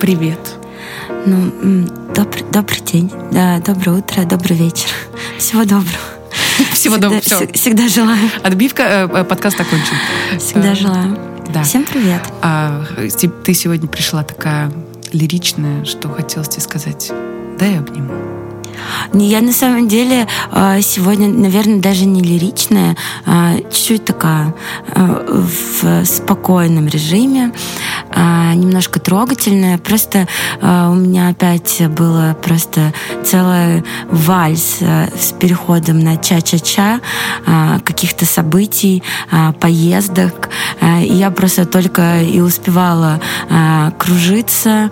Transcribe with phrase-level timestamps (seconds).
[0.00, 0.38] привет.
[1.26, 4.88] Ну, добрый, добрый день, да, доброе утро, добрый вечер.
[5.38, 5.98] Всего доброго.
[6.72, 7.20] Всего доброго.
[7.22, 7.50] Все.
[7.52, 8.30] Всегда желаю.
[8.42, 9.96] Отбивка, э, э, подкаст окончен.
[10.38, 11.18] Всегда э, желаю.
[11.52, 11.62] Да.
[11.62, 12.22] Всем привет.
[12.42, 12.84] А,
[13.44, 14.70] ты сегодня пришла такая
[15.12, 17.10] лиричная, что хотелось тебе сказать.
[17.58, 18.12] Дай обниму.
[19.14, 20.28] Я на самом деле
[20.82, 24.54] сегодня, наверное, даже не лиричная, а чуть-чуть такая
[24.94, 27.52] в спокойном режиме,
[28.16, 29.78] немножко трогательная.
[29.78, 30.26] Просто
[30.62, 32.92] у меня опять было просто
[33.24, 37.00] целый вальс с переходом на ча-ча-ча,
[37.84, 39.02] каких-то событий,
[39.60, 40.48] поездок.
[41.02, 43.20] И я просто только и успевала
[43.98, 44.90] кружиться,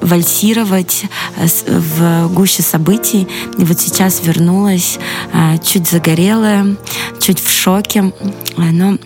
[0.00, 1.04] вальсировать
[1.36, 3.28] в гуще событий.
[3.58, 4.98] И вот сейчас вернулась
[5.32, 6.76] а, чуть загорелая,
[7.20, 8.12] чуть в шоке,
[8.56, 8.98] но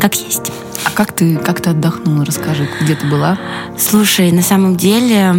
[0.00, 0.50] как есть.
[0.84, 2.24] А как ты, как ты отдохнула?
[2.24, 3.38] Расскажи, где ты была?
[3.78, 5.36] Слушай, на самом деле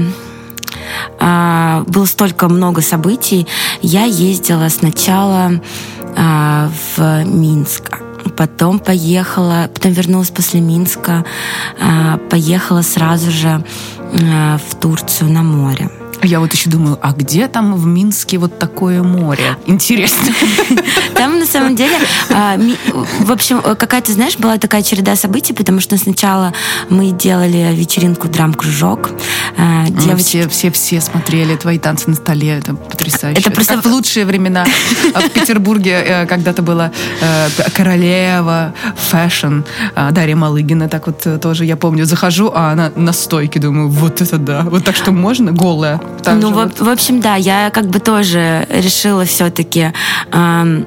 [1.19, 3.47] а, было столько много событий.
[3.81, 5.61] Я ездила сначала
[6.16, 8.00] а, в Минск,
[8.38, 11.25] потом поехала, потом вернулась после Минска,
[12.30, 13.63] поехала сразу же
[14.11, 15.89] в Турцию на море.
[16.23, 19.57] Я вот еще думаю, а где там в Минске вот такое море?
[19.66, 20.33] Интересно.
[21.16, 21.97] Там на самом деле,
[22.29, 22.57] а,
[23.19, 26.53] в общем, какая-то, знаешь, была такая череда событий, потому что сначала
[26.89, 29.11] мы делали вечеринку драм-кружок.
[29.57, 30.23] А, девочки...
[30.23, 33.41] Все, все, все смотрели твои танцы на столе, это потрясающе.
[33.41, 34.66] Это просто в лучшие времена.
[35.13, 39.61] А в Петербурге э, когда-то была э, королева, fashion,
[40.11, 44.21] Дарья Малыгина, так вот э, тоже, я помню, захожу, а она на стойке, думаю, вот
[44.21, 45.99] это да, вот так что можно, голая.
[46.22, 49.92] Так ну, в, в общем, да, я как бы тоже решила все-таки
[50.31, 50.83] э,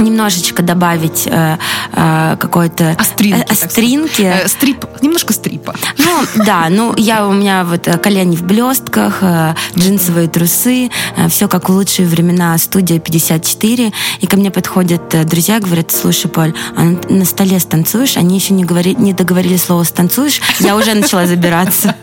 [0.00, 1.58] немножечко добавить э,
[1.92, 4.22] э, какой-то остринки, э, остринки.
[4.22, 5.74] Э, стрип, немножко стрипа.
[5.98, 11.28] Ну да, ну я у меня вот э, колени в блестках, э, джинсовые трусы, э,
[11.28, 16.28] все как в лучшие времена студия 54, и ко мне подходят э, друзья, говорят, слушай,
[16.28, 18.16] Поль, а на, на столе станцуешь?
[18.16, 21.94] Они еще не говори, не договорили слово станцуешь, я уже начала забираться.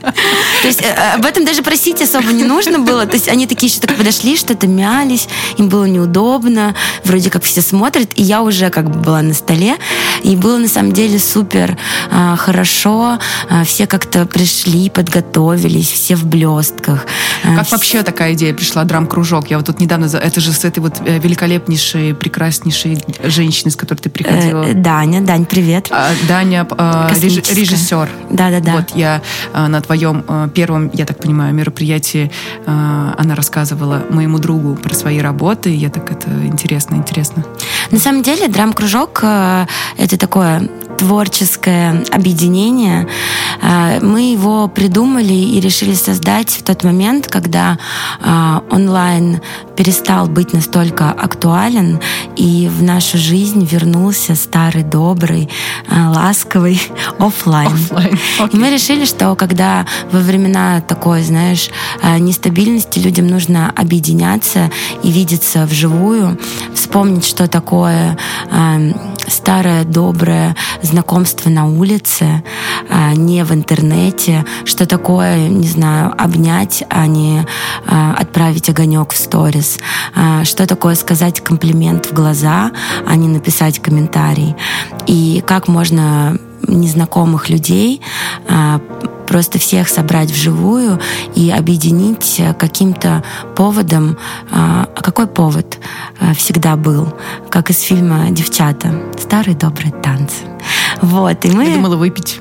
[0.61, 3.05] То есть э, об этом даже просить особо не нужно было.
[3.05, 5.27] То есть они такие еще так подошли, что-то мялись,
[5.57, 9.33] им было неудобно, вроде как все смотрят смотрит, и я уже как бы была на
[9.33, 9.75] столе,
[10.21, 11.77] и было на самом деле супер
[12.11, 13.17] а, хорошо,
[13.49, 17.05] а, все как-то пришли, подготовились, все в блестках.
[17.45, 17.75] А, как все...
[17.75, 19.49] вообще такая идея пришла, драм-кружок?
[19.49, 23.99] Я вот тут недавно, это же с этой вот э, великолепнейшей, прекраснейшей женщиной, с которой
[23.99, 24.63] ты приходила.
[24.63, 25.87] Э, Даня, Дань, привет.
[25.89, 28.09] А, Даня, а, режиссер.
[28.31, 28.73] Да-да-да.
[28.73, 29.21] Вот я
[29.53, 32.31] а, на твоем а, первом, я так понимаю, мероприятии,
[32.65, 37.45] а, она рассказывала моему другу про свои работы, я так это интересно, интересно.
[37.91, 39.65] На самом деле драм-кружок э,—
[39.97, 43.08] это такое творческое объединение.
[43.62, 47.78] Э, мы его придумали и решили создать в тот момент, когда
[48.19, 49.41] э, онлайн
[49.75, 52.00] перестал быть настолько актуален,
[52.35, 55.50] и в нашу жизнь вернулся старый, добрый,
[55.90, 56.81] ласковый
[57.19, 57.74] офлайн.
[57.74, 58.50] Okay.
[58.53, 61.69] И мы решили, что когда во времена такой, знаешь,
[62.19, 64.72] нестабильности людям нужно объединяться
[65.03, 66.40] и видеться вживую,
[66.74, 68.18] вспомнить, что такое
[69.28, 70.56] старое доброе
[70.87, 72.43] знакомство на улице,
[72.89, 77.45] э, не в интернете, что такое, не знаю, обнять, а не
[77.85, 79.79] э, отправить огонек в сторис,
[80.15, 82.71] э, что такое сказать комплимент в глаза,
[83.05, 84.55] а не написать комментарий,
[85.05, 88.01] и как можно незнакомых людей
[89.28, 91.00] просто всех собрать вживую
[91.35, 93.23] и объединить каким-то
[93.56, 94.18] поводом.
[94.51, 95.79] А какой повод
[96.19, 97.13] а, всегда был?
[97.50, 98.90] Как из фильма «Девчата».
[99.19, 100.44] Старые добрые танцы.
[101.01, 101.66] Вот, и мы...
[101.66, 102.40] Я думала выпить.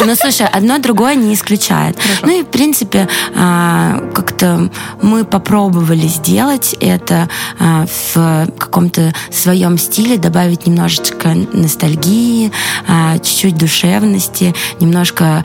[0.00, 1.98] Ну, слушай, одно другое не исключает.
[2.00, 2.26] Хорошо.
[2.26, 4.70] Ну и, в принципе, а, как-то
[5.02, 7.28] мы попробовали сделать это
[7.58, 12.52] а, в каком-то своем стиле, добавить немножечко ностальгии,
[12.86, 15.44] а, чуть-чуть душевности, немножко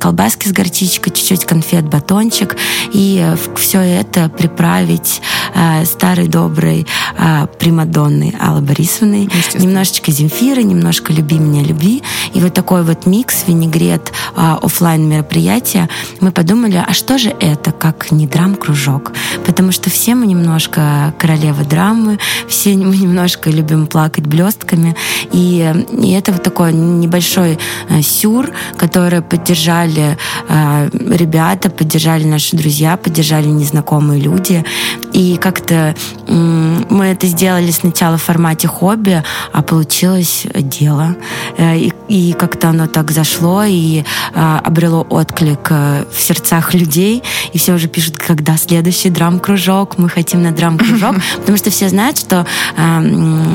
[0.00, 2.56] колбаски с горчичкой, чуть-чуть конфет, батончик,
[2.92, 5.20] и все это приправить
[5.84, 6.86] старой доброй
[7.58, 12.02] Примадонной Аллы Борисовной, немножечко Земфиры, немножко «Люби меня, люби»,
[12.34, 15.88] и вот такой вот микс микс, винегрет а, офлайн мероприятия,
[16.20, 19.12] мы подумали, а что же это, как не драм-кружок?
[19.44, 24.94] Потому что все мы немножко королевы драмы, все мы немножко любим плакать блестками.
[25.32, 30.16] И, и это вот такой небольшой а, сюр, который поддержали
[30.48, 34.64] а, ребята, поддержали наши друзья, поддержали незнакомые люди.
[35.12, 35.96] И как-то
[36.28, 41.16] мы это сделали сначала в формате хобби, а получилось дело.
[41.56, 47.22] Э, и и как-то оно так зашло и а, обрело отклик а, в сердцах людей,
[47.52, 52.18] и все уже пишут, когда следующий драм-кружок, мы хотим на драм-кружок, потому что все знают,
[52.18, 52.46] что
[52.76, 53.02] а,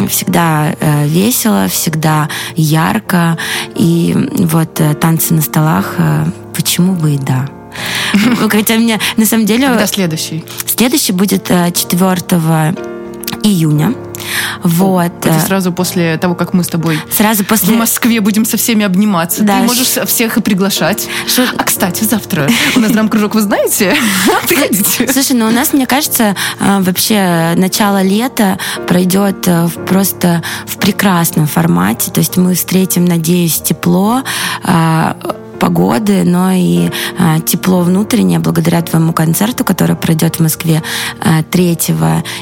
[0.09, 3.37] всегда а, весело, всегда ярко,
[3.75, 7.49] и вот а, танцы на столах, а, почему бы и да.
[8.49, 9.67] Хотя мне на самом деле...
[9.67, 10.45] Когда следующий?
[10.65, 11.73] Следующий будет 4
[13.43, 13.93] июня.
[14.63, 15.11] Вот.
[15.23, 17.73] Это сразу после того, как мы с тобой сразу после...
[17.73, 19.43] в Москве будем со всеми обниматься.
[19.43, 19.59] Да.
[19.59, 21.07] Ты можешь всех и приглашать.
[21.27, 21.43] Шо...
[21.57, 23.95] А, кстати, завтра у нас драм-кружок, вы знаете?
[24.47, 25.11] Приходите.
[25.11, 31.47] Слушай, ну у нас, мне кажется, а, вообще начало лета пройдет э, просто в прекрасном
[31.47, 32.11] формате.
[32.11, 34.23] То есть мы встретим, надеюсь, тепло,
[34.63, 35.15] а,
[35.63, 40.83] погоды, но и а, тепло внутреннее благодаря твоему концерту, который пройдет в Москве
[41.21, 41.77] а, 3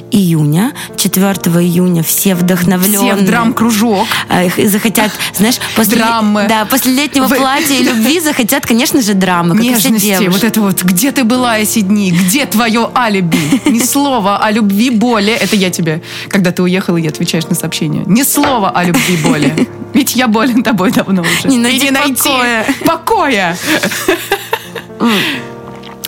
[0.10, 0.72] июня.
[0.98, 1.24] 4
[1.62, 3.14] июня все вдохновленные.
[3.14, 4.08] Все в драм-кружок.
[4.28, 6.48] А, захотят, знаешь, после, Драмы.
[6.50, 7.36] Да, после летнего Вы...
[7.36, 9.54] платья и любви захотят, конечно же, драмы.
[9.54, 13.70] Как Нежности, вот это вот, где ты была эти дни, где твое алиби?
[13.70, 15.32] Ни слова о любви, боли.
[15.32, 18.04] Это я тебе, когда ты уехала и отвечаешь на сообщение.
[18.08, 19.68] Ни слова о любви, боли.
[19.94, 21.48] Ведь я болен тобой давно уже.
[21.48, 22.66] Не найти покоя.
[23.12, 23.58] Покоя.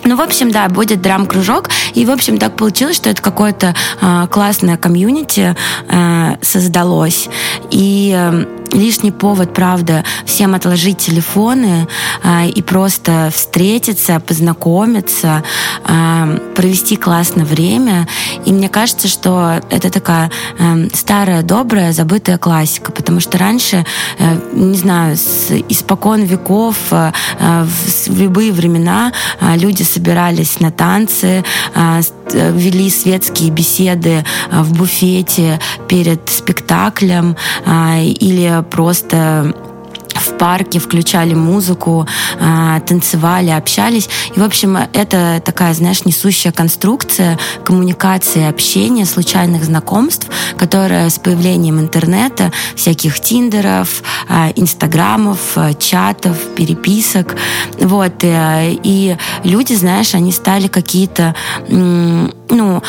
[0.05, 1.69] Ну, в общем, да, будет драм-кружок.
[1.93, 5.55] И, в общем, так получилось, что это какое-то э, классное комьюнити
[5.87, 7.29] э, создалось.
[7.71, 11.87] И э, лишний повод, правда, всем отложить телефоны
[12.23, 15.43] э, и просто встретиться, познакомиться,
[15.87, 18.07] э, провести классное время.
[18.45, 23.85] И мне кажется, что это такая э, старая, добрая, забытая классика, потому что раньше,
[24.19, 30.71] э, не знаю, с испокон веков, э, в, в любые времена э, люди собирались на
[30.71, 31.43] танцы,
[31.75, 32.01] э,
[32.33, 37.35] вели светские беседы э, в буфете перед спектаклем
[37.65, 39.53] э, или просто
[40.23, 42.07] в парке, включали музыку,
[42.39, 44.09] а, танцевали, общались.
[44.35, 50.27] И, в общем, это такая, знаешь, несущая конструкция коммуникации, общения, случайных знакомств,
[50.57, 57.35] которая с появлением интернета, всяких тиндеров, а, инстаграмов, а, чатов, переписок,
[57.79, 61.35] вот, и, и люди, знаешь, они стали какие-то,
[62.53, 62.81] ну,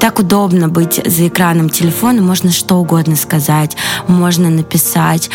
[0.00, 3.76] так удобно быть за экраном телефона, можно что угодно сказать,
[4.06, 5.28] можно написать,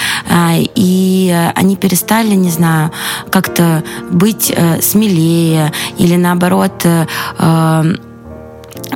[0.76, 2.92] и они перестали, не знаю,
[3.30, 7.06] как-то быть э, смелее или наоборот, э,
[7.40, 7.84] э,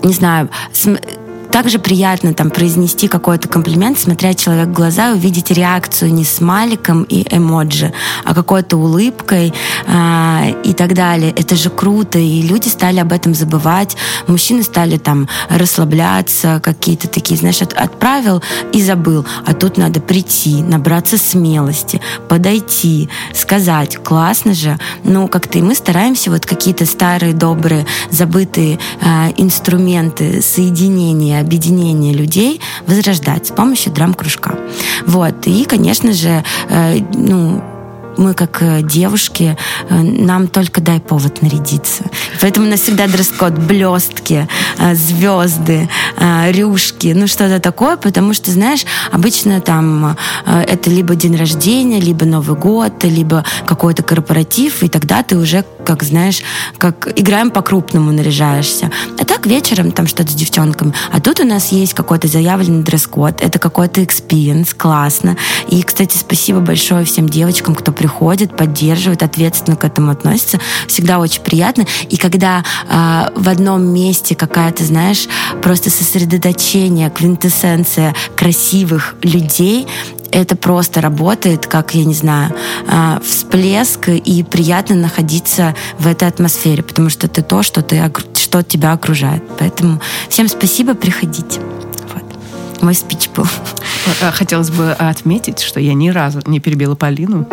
[0.04, 0.50] не знаю,
[1.52, 7.04] также приятно там произнести какой-то комплимент, смотря человек в глаза, увидеть реакцию не с маликом
[7.04, 7.94] и эмоджи,
[8.26, 9.54] а какой-то улыбкой
[9.86, 11.32] э, и так далее.
[11.32, 13.96] Это же круто, и люди стали об этом забывать,
[14.28, 18.42] мужчины стали там расслабляться, какие-то такие, знаешь, от, отправил
[18.74, 25.62] и забыл, а тут надо прийти, набраться смелости, подойти, сказать, классно же, ну как-то и
[25.62, 33.94] мы стараемся вот какие-то старые, добрые, забытые э, инструменты соединения объединение людей возрождать с помощью
[33.94, 34.56] драм-кружка.
[35.06, 35.48] Вот.
[35.48, 37.62] И, конечно же, э, ну,
[38.18, 39.58] мы как э, девушки,
[39.90, 42.04] э, нам только дай повод нарядиться.
[42.42, 44.48] Поэтому у нас всегда дресс-код блестки,
[44.78, 45.90] э, звезды,
[46.50, 52.58] рюшки, ну что-то такое, потому что, знаешь, обычно там это либо день рождения, либо Новый
[52.58, 56.42] год, либо какой-то корпоратив, и тогда ты уже, как знаешь,
[56.78, 58.92] как играем по-крупному наряжаешься.
[59.20, 60.94] А так вечером там что-то с девчонками.
[61.12, 65.38] А тут у нас есть какой-то заявленный дресс-код, это какой-то experience, классно.
[65.70, 70.60] И, кстати, спасибо большое всем девочкам, кто приходит приходит, поддерживает, ответственно к этому относится.
[70.88, 71.86] Всегда очень приятно.
[72.10, 75.28] И когда э, в одном месте какая-то, знаешь,
[75.62, 79.88] просто сосредоточение, квинтэссенция красивых людей,
[80.32, 82.56] это просто работает, как, я не знаю,
[82.88, 88.02] э, всплеск, и приятно находиться в этой атмосфере, потому что это то, что, ты,
[88.36, 89.44] что тебя окружает.
[89.60, 90.00] Поэтому
[90.30, 91.60] всем спасибо, приходите.
[92.14, 92.24] Вот.
[92.82, 93.46] Мой спич был.
[94.22, 97.46] Э, хотелось бы отметить, что я ни разу не перебила Полину.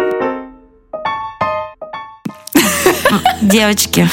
[3.42, 4.08] Девочки,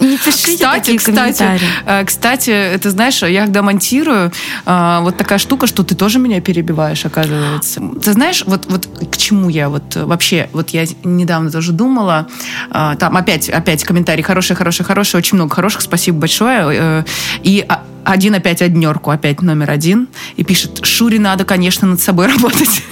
[0.00, 4.32] не пишите кстати, такие кстати, э, Кстати, это знаешь, я когда монтирую,
[4.66, 7.80] э, вот такая штука, что ты тоже меня перебиваешь, оказывается.
[8.02, 12.28] Ты знаешь, вот, вот к чему я вот вообще, вот я недавно тоже думала,
[12.70, 17.04] э, там опять, опять комментарий, хороший, хороший, хороший, очень много хороших, спасибо большое.
[17.42, 17.66] И
[18.04, 22.82] один опять однерку, опять номер один, и пишет, Шуре надо, конечно, над собой работать.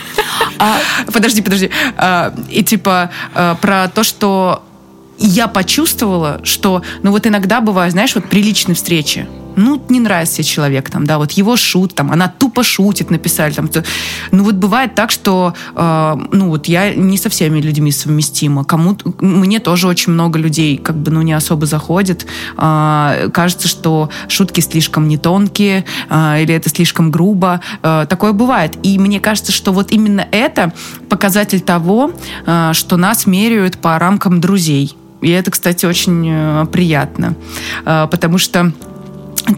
[0.59, 0.79] А...
[1.13, 1.71] Подожди, подожди.
[2.51, 3.11] И типа
[3.61, 4.63] про то, что
[5.27, 10.45] я почувствовала, что, ну вот иногда бывают, знаешь, вот приличные встречи, ну, не нравится себе
[10.45, 13.85] человек, там, да, вот его шут, там, она тупо шутит, написали, там, то,
[14.31, 18.97] ну, вот бывает так, что, э, ну, вот я не со всеми людьми совместима, кому
[19.21, 24.61] мне тоже очень много людей, как бы, ну, не особо заходит, э, кажется, что шутки
[24.61, 29.73] слишком не тонкие, э, или это слишком грубо, э, такое бывает, и мне кажется, что
[29.73, 30.73] вот именно это
[31.09, 32.13] показатель того,
[32.47, 37.35] э, что нас меряют по рамкам друзей, и это, кстати, очень э, приятно,
[37.85, 38.73] э, потому что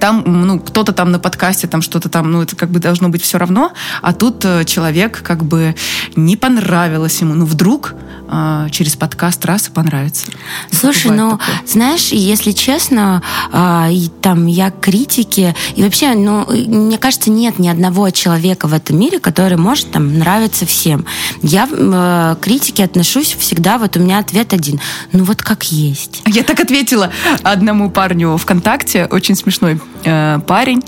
[0.01, 3.23] там, ну, кто-то там на подкасте, там что-то там, ну, это как бы должно быть
[3.23, 5.75] все равно, а тут э, человек как бы
[6.17, 7.95] не понравилось ему, ну, вдруг
[8.29, 10.27] э, через подкаст раз и понравится.
[10.71, 11.61] Слушай, ну, такое.
[11.67, 13.23] знаешь, если честно,
[13.53, 18.75] э, и, там я критики, и вообще, ну, мне кажется, нет ни одного человека в
[18.75, 21.05] этом мире, который может там нравиться всем.
[21.43, 24.81] Я э, к критике отношусь всегда, вот у меня ответ один,
[25.13, 26.23] ну, вот как есть.
[26.27, 27.11] Я так ответила
[27.43, 29.72] одному парню ВКонтакте, очень смешной
[30.05, 30.83] э, парень,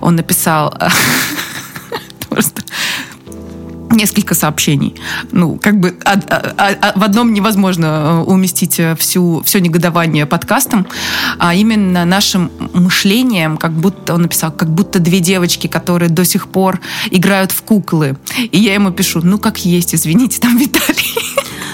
[0.00, 0.74] он написал
[2.28, 2.62] просто
[3.94, 4.94] несколько сообщений.
[5.32, 10.26] Ну, как бы а, а, а, в одном невозможно э, уместить э, всю, все негодование
[10.26, 10.86] подкастом,
[11.38, 16.48] а именно нашим мышлением, как будто, он написал, как будто две девочки, которые до сих
[16.48, 18.16] пор играют в куклы.
[18.50, 21.14] И я ему пишу, ну, как есть, извините, там Виталий.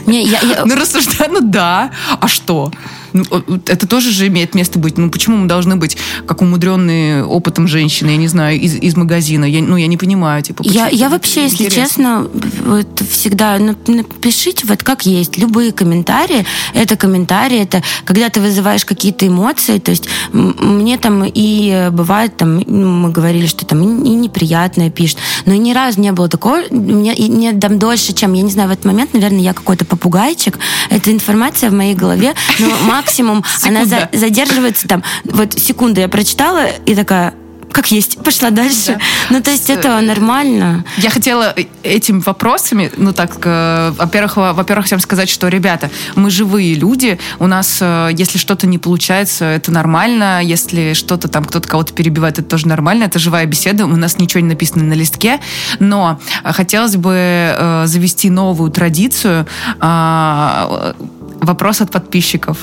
[0.07, 0.65] Не, я, я...
[0.71, 1.91] Ну, рассуждаю, ну да,
[2.21, 2.71] а что?
[3.13, 3.25] Ну,
[3.67, 4.99] это тоже же имеет место быть.
[4.99, 9.45] Ну, почему мы должны быть как умудренные опытом женщины, я не знаю, из, из магазина?
[9.45, 10.43] Я, ну, я не понимаю.
[10.43, 12.29] Типа, я, я вообще, если честно,
[12.65, 15.39] вот всегда напишите вот как есть.
[15.39, 21.89] Любые комментарии, это комментарии, это когда ты вызываешь какие-то эмоции, то есть мне там и
[21.93, 26.61] бывает, там, мы говорили, что там и неприятное пишет, но ни разу не было такого,
[26.71, 30.59] мне, мне там дольше, чем, я не знаю, в этот момент, наверное, я какой-то попугайчик,
[30.89, 32.69] эта информация в моей голове, но
[33.01, 37.35] максимум она за, задерживается там, вот секунду я прочитала и такая,
[37.73, 38.95] как есть, пошла дальше.
[38.99, 38.99] Да.
[39.31, 40.85] Ну, то есть это нормально.
[40.99, 46.75] Я хотела этими вопросами, ну так, э, во-первых, во-первых, всем сказать, что, ребята, мы живые
[46.75, 51.93] люди, у нас, э, если что-то не получается, это нормально, если что-то там, кто-то кого-то
[51.93, 55.41] перебивает, это тоже нормально, это живая беседа, у нас ничего не написано на листке,
[55.79, 59.47] но хотелось бы э, завести новую традицию,
[59.81, 60.95] э,
[61.41, 62.59] вопрос от подписчиков.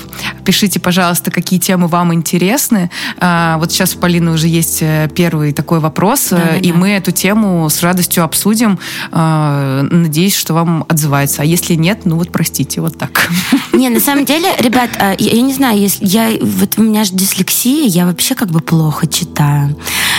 [0.45, 2.89] Пишите, пожалуйста, какие темы вам интересны.
[3.19, 6.77] А, вот сейчас у Полины уже есть э, первый такой вопрос, да, э, и да.
[6.77, 8.79] мы эту тему с радостью обсудим.
[9.11, 11.41] А, надеюсь, что вам отзывается.
[11.41, 13.29] А если нет, ну вот простите, вот так.
[13.73, 17.03] Не, на самом деле, ребят, а, я, я не знаю, если я вот у меня
[17.03, 19.75] же дислексия, я вообще как бы плохо читаю.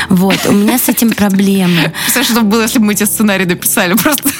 [0.08, 1.92] Вот, у меня с этим проблемы.
[2.04, 3.94] Представляешь, что было, если бы мы тебе сценарий написали?
[3.94, 4.30] Просто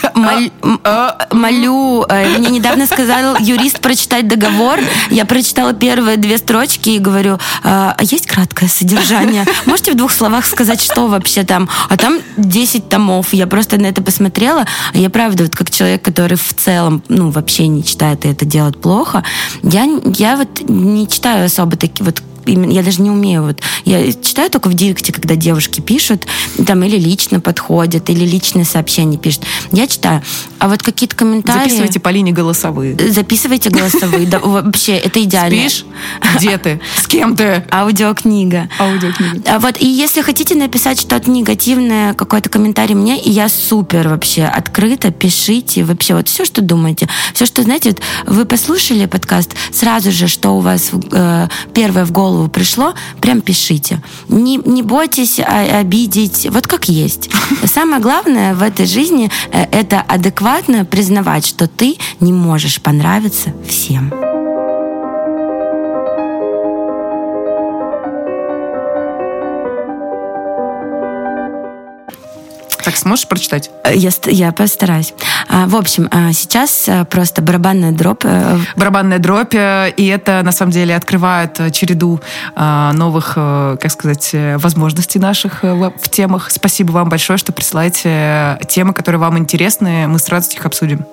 [1.32, 2.04] молю.
[2.08, 4.78] Э, мне недавно сказал юрист прочитать договор.
[5.10, 9.44] Я прочитала первые две строчки и говорю, а, а есть краткое содержание?
[9.66, 11.68] Можете в двух словах сказать, что вообще там?
[11.88, 13.32] А там 10 томов.
[13.32, 14.66] Я просто на это посмотрела.
[14.92, 18.44] А я правда, вот как человек, который в целом, ну, вообще не читает и это
[18.44, 19.24] делает плохо,
[19.62, 19.86] я,
[20.16, 23.42] я вот не читаю особо такие вот именно, я даже не умею.
[23.44, 26.26] Вот, я читаю только в директе, когда девушки пишут,
[26.66, 29.44] там или лично подходят, или личные сообщения пишут.
[29.72, 30.22] Я читаю.
[30.58, 31.68] А вот какие-то комментарии...
[31.68, 32.96] Записывайте по линии голосовые.
[33.10, 34.26] Записывайте голосовые.
[34.26, 35.68] Да, вообще, это идеально.
[35.68, 35.84] Спишь?
[36.36, 36.80] Где ты?
[36.96, 37.64] С кем ты?
[37.70, 38.68] Аудиокнига.
[38.78, 39.42] Аудиокнига.
[39.46, 45.10] А вот, и если хотите написать что-то негативное, какой-то комментарий мне, я супер вообще открыто,
[45.10, 47.08] пишите вообще вот все, что думаете.
[47.34, 52.12] Все, что, знаете, вот вы послушали подкаст, сразу же, что у вас э, первое в
[52.12, 54.00] голову голову пришло, прям пишите.
[54.28, 57.30] Не, не бойтесь обидеть, вот как есть.
[57.64, 64.12] Самое главное в этой жизни э, это адекватно признавать, что ты не можешь понравиться всем.
[72.88, 73.70] Так, сможешь прочитать?
[73.84, 75.12] Э, я, я постараюсь.
[75.46, 78.24] А, в общем, а, сейчас э, просто барабанная дробь.
[78.24, 82.18] Э, барабанная дробь, и это, на самом деле, открывает череду
[82.56, 86.50] новых, как сказать, возможностей наших в темах.
[86.50, 90.08] Спасибо вам большое, что присылаете темы, которые вам интересны.
[90.08, 91.04] Мы с радостью их обсудим.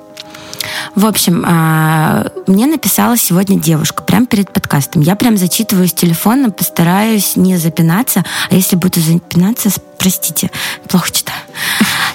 [0.95, 5.01] В общем, а, мне написала сегодня девушка прямо перед подкастом.
[5.01, 8.23] Я прям зачитываю с телефона, постараюсь не запинаться.
[8.49, 10.51] А если буду запинаться, простите,
[10.87, 11.39] плохо читаю.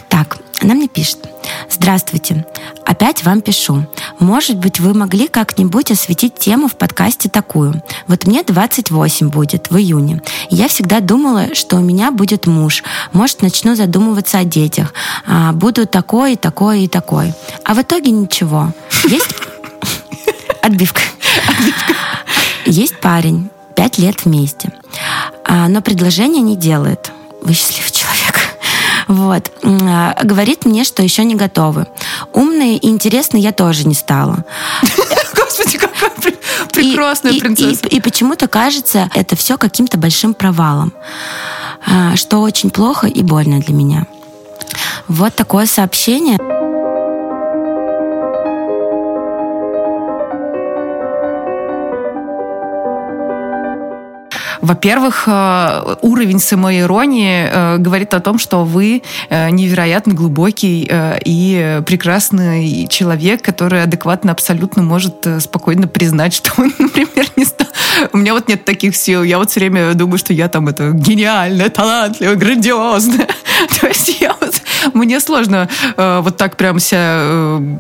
[0.09, 1.19] Так, она мне пишет.
[1.71, 2.45] Здравствуйте.
[2.85, 3.87] Опять вам пишу.
[4.19, 7.83] Может быть, вы могли как-нибудь осветить тему в подкасте такую.
[8.07, 10.23] Вот мне 28 будет в июне.
[10.51, 12.83] Я всегда думала, что у меня будет муж.
[13.13, 14.93] Может, начну задумываться о детях.
[15.27, 17.33] А, буду такой, такой и такой.
[17.65, 18.73] А в итоге ничего.
[19.05, 19.35] Есть
[20.63, 21.01] отбивка.
[22.67, 24.73] Есть парень пять лет вместе.
[25.45, 27.13] А, но предложение не делает.
[27.43, 28.00] Вы счастливый человек.
[29.11, 29.51] Вот.
[29.65, 31.89] А, говорит мне, что еще не готовы.
[32.33, 34.45] Умной и интересной я тоже не стала.
[35.35, 36.13] Господи, какая
[36.73, 37.89] прекрасная и, принцесса.
[37.89, 40.93] И, и, и почему-то кажется это все каким-то большим провалом,
[41.85, 44.07] а, что очень плохо и больно для меня.
[45.09, 46.39] Вот такое сообщение.
[54.71, 60.89] Во-первых, э, уровень самоиронии э, говорит о том, что вы э, невероятно глубокий
[61.25, 67.67] и прекрасный человек, который адекватно абсолютно может спокойно признать, что он, например, не стал...
[68.13, 69.25] У меня вот нет таких сил.
[69.25, 73.27] Я вот все время думаю, что я там это гениальная, талантливая, грандиозная.
[73.81, 74.55] То есть я вот
[74.95, 77.77] мне сложно э, вот так прям себя э,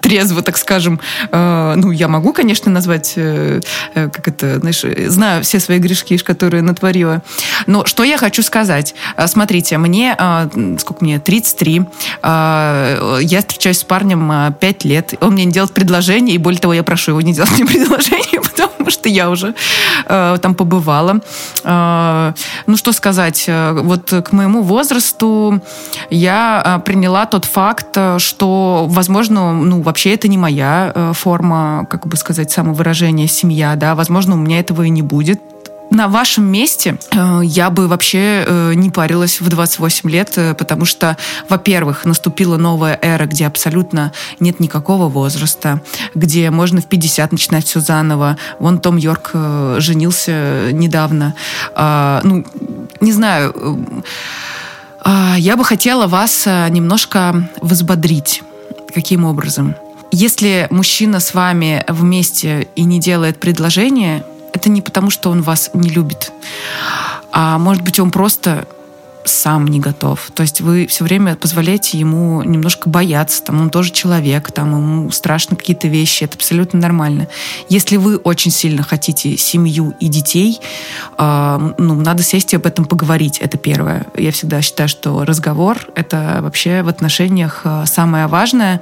[0.00, 3.60] трезво, так скажем, э, ну, я могу, конечно, назвать, э,
[3.94, 7.22] как это, знаешь, знаю все свои грешки, которые натворила.
[7.66, 8.94] Но что я хочу сказать?
[9.16, 11.82] Э, смотрите, мне, э, сколько мне, 33,
[12.22, 16.60] э, я встречаюсь с парнем э, 5 лет, он мне не делает предложение, и более
[16.60, 19.54] того, я прошу его не делать мне предложение, потому что я уже
[20.06, 21.20] там побывала.
[21.64, 25.60] Ну, что сказать, вот к моему возрасту
[26.10, 32.50] я приняла тот факт, что, возможно, ну, вообще это не моя форма, как бы сказать,
[32.50, 35.40] самовыражения, семья, да, возможно, у меня этого и не будет,
[35.90, 40.84] на вашем месте э, я бы вообще э, не парилась в 28 лет, э, потому
[40.84, 41.16] что,
[41.48, 45.82] во-первых, наступила новая эра, где абсолютно нет никакого возраста,
[46.14, 48.38] где можно в 50 начинать все заново.
[48.60, 49.32] Вон Том Йорк
[49.78, 51.34] женился недавно.
[51.74, 52.44] Э, ну,
[53.00, 54.04] не знаю...
[55.02, 58.42] А, я бы хотела вас немножко взбодрить.
[58.94, 59.74] Каким образом?
[60.12, 65.70] Если мужчина с вами вместе и не делает предложение, это не потому, что он вас
[65.74, 66.32] не любит,
[67.32, 68.66] а может быть, он просто
[69.24, 70.30] сам не готов.
[70.34, 75.10] То есть вы все время позволяете ему немножко бояться, там он тоже человек, там ему
[75.10, 77.28] страшно какие-то вещи, это абсолютно нормально.
[77.68, 80.60] Если вы очень сильно хотите семью и детей,
[81.18, 84.06] э, ну, надо сесть и об этом поговорить, это первое.
[84.16, 88.80] Я всегда считаю, что разговор— это вообще в отношениях а, самое важное,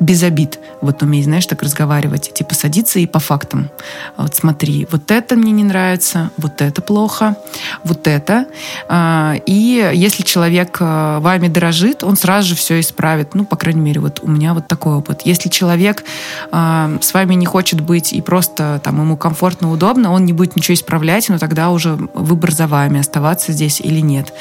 [0.00, 0.58] без обид.
[0.80, 3.70] Вот уметь, знаешь, так разговаривать, типа садиться и по фактам.
[4.16, 7.36] Вот смотри, вот это мне не нравится, вот это плохо,
[7.84, 8.46] вот это.
[8.88, 13.34] Э, и если человек э, вами дорожит, он сразу же все исправит.
[13.34, 15.22] Ну, по крайней мере, вот у меня вот такой опыт.
[15.24, 16.04] Если человек
[16.52, 20.56] э, с вами не хочет быть и просто там ему комфортно, удобно, он не будет
[20.56, 24.32] ничего исправлять, но тогда уже выбор за вами, оставаться здесь или нет.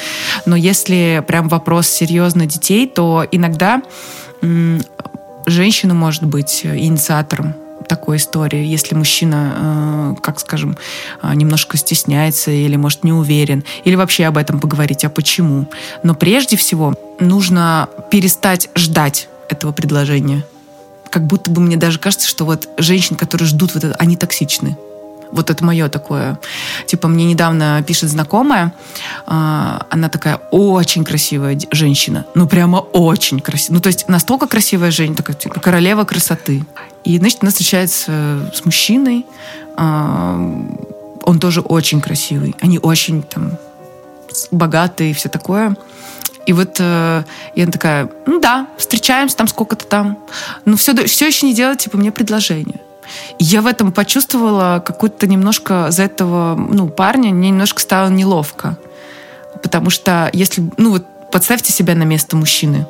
[0.45, 3.81] Но если прям вопрос серьезно детей, то иногда
[4.41, 4.79] э,
[5.47, 10.77] женщина может быть инициатором такой истории, если мужчина, э, как скажем,
[11.21, 15.67] э, немножко стесняется или, может, не уверен, или вообще об этом поговорить, а почему.
[16.03, 20.43] Но прежде всего нужно перестать ждать этого предложения.
[21.09, 24.77] Как будто бы мне даже кажется, что вот женщины, которые ждут вот это, они токсичны.
[25.31, 26.39] Вот это мое такое.
[26.85, 28.73] Типа, мне недавно пишет знакомая,
[29.27, 32.25] э, она такая очень красивая женщина.
[32.35, 33.75] Ну, прямо очень красивая.
[33.75, 36.63] Ну, то есть настолько красивая женщина, такая типа, королева красоты.
[37.05, 39.25] И, значит, она встречается с мужчиной.
[39.77, 40.35] Э,
[41.23, 42.55] он тоже очень красивый.
[42.61, 43.57] Они очень там
[44.51, 45.77] богатые и все такое.
[46.45, 47.23] И вот э,
[47.55, 50.19] я такая, ну да, встречаемся там сколько-то там.
[50.65, 52.81] Но все, все еще не делать, типа, мне предложение
[53.39, 58.77] я в этом почувствовала какую-то немножко за этого ну, парня, мне немножко стало неловко.
[59.61, 62.87] Потому что если, ну вот Подставьте себя на место мужчины.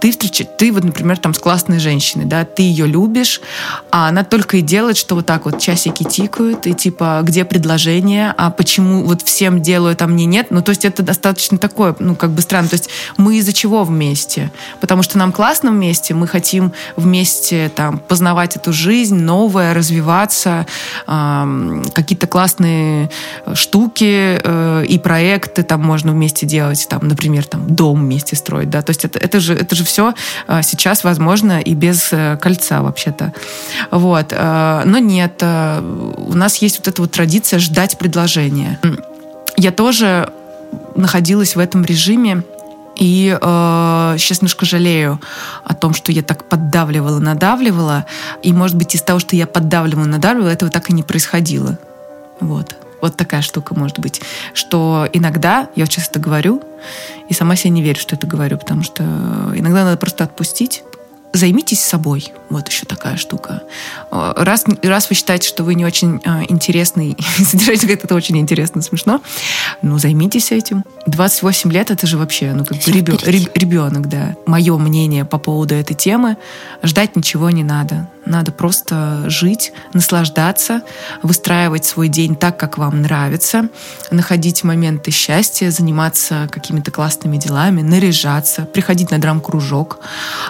[0.00, 0.46] Ты, встреч...
[0.56, 3.42] ты вот, например, там с классной женщиной, да, ты ее любишь,
[3.90, 8.34] а она только и делает, что вот так вот часики тикают, и типа, где предложение,
[8.38, 10.46] а почему вот всем делают, а мне нет?
[10.48, 12.70] Ну, то есть это достаточно такое, ну, как бы странно.
[12.70, 14.50] То есть мы из-за чего вместе?
[14.80, 20.66] Потому что нам классно вместе, мы хотим вместе там познавать эту жизнь, новое, развиваться,
[21.06, 23.10] э, какие-то классные
[23.52, 28.80] штуки э, и проекты там можно вместе делать, там, например, там, дом вместе строить, да,
[28.82, 30.14] то есть это, это же, это же все
[30.46, 33.32] а, сейчас возможно и без э, кольца вообще-то,
[33.90, 35.80] вот, а, но нет, а,
[36.16, 38.78] у нас есть вот эта вот традиция ждать предложения.
[39.56, 40.32] Я тоже
[40.94, 42.44] находилась в этом режиме,
[42.94, 45.20] и э, сейчас немножко жалею
[45.64, 48.04] о том, что я так поддавливала, надавливала.
[48.44, 51.78] И, может быть, из того, что я поддавливала, надавливала, этого так и не происходило.
[52.40, 52.76] Вот.
[53.02, 54.22] Вот такая штука может быть.
[54.54, 56.62] Что иногда, я сейчас это говорю,
[57.28, 59.02] и сама себе не верю, что это говорю, потому что
[59.54, 60.84] иногда надо просто отпустить
[61.32, 62.32] займитесь собой.
[62.50, 63.62] Вот еще такая штука.
[64.10, 69.22] Раз, раз вы считаете, что вы не очень э, интересный, содержатель это очень интересно, смешно,
[69.80, 70.84] ну, займитесь этим.
[71.06, 73.18] 28 лет это же вообще, ну, как бы ребен,
[73.54, 74.36] ребенок, да.
[74.46, 76.36] Мое мнение по поводу этой темы,
[76.82, 78.08] ждать ничего не надо.
[78.24, 80.82] Надо просто жить, наслаждаться,
[81.22, 83.68] выстраивать свой день так, как вам нравится,
[84.10, 89.98] находить моменты счастья, заниматься какими-то классными делами, наряжаться, приходить на драм-кружок,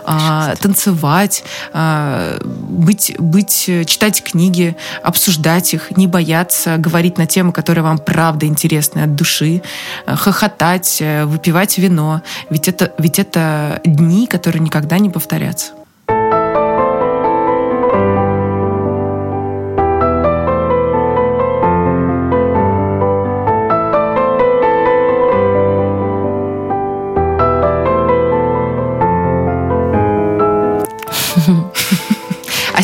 [0.05, 7.85] а, танцевать, а, быть, быть, читать книги, обсуждать их, не бояться говорить на темы, которые
[7.85, 9.63] вам правда интересны от души,
[10.07, 12.23] хохотать, выпивать вино.
[12.51, 15.73] Ведь это, ведь это дни, которые никогда не повторятся.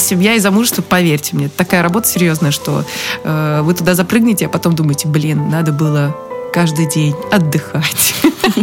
[0.08, 2.84] Семья и замужество, поверьте мне, такая работа серьезная, что
[3.24, 6.16] э, вы туда запрыгнете, а потом думаете, блин, надо было
[6.52, 8.14] каждый день отдыхать,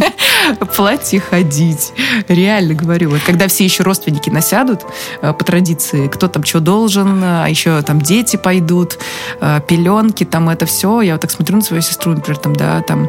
[0.76, 1.92] платье ходить.
[2.26, 3.10] Реально говорю.
[3.10, 4.82] Вот когда все еще родственники насядут
[5.22, 8.98] э, по традиции, кто там что должен, а еще там дети пойдут,
[9.40, 11.00] э, пеленки, там это все.
[11.00, 13.08] Я вот так смотрю на свою сестру, например, там, да, там,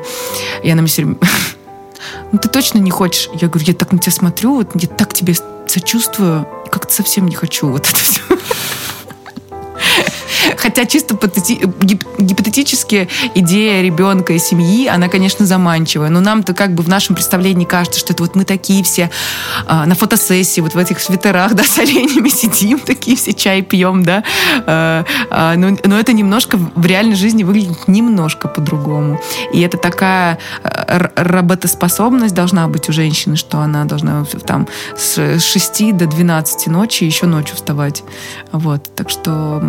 [0.63, 1.17] и она мне все время
[2.31, 3.29] ну ты точно не хочешь?
[3.33, 5.35] Я говорю, я так на тебя смотрю, вот я так тебе
[5.67, 8.21] сочувствую, как-то совсем не хочу вот это все.
[10.55, 16.09] Хотя чисто гипотетически идея ребенка и семьи, она, конечно, заманчивая.
[16.09, 19.09] Но нам-то как бы в нашем представлении кажется, что это вот мы такие все
[19.65, 24.03] а, на фотосессии, вот в этих свитерах, да, с оленями сидим, такие все чай пьем,
[24.03, 24.23] да.
[24.65, 29.19] А, а, но, но это немножко в реальной жизни выглядит немножко по-другому.
[29.53, 36.07] И это такая работоспособность должна быть у женщины, что она должна там с 6 до
[36.07, 38.03] 12 ночи еще ночью вставать.
[38.51, 38.95] Вот.
[38.95, 39.61] Так что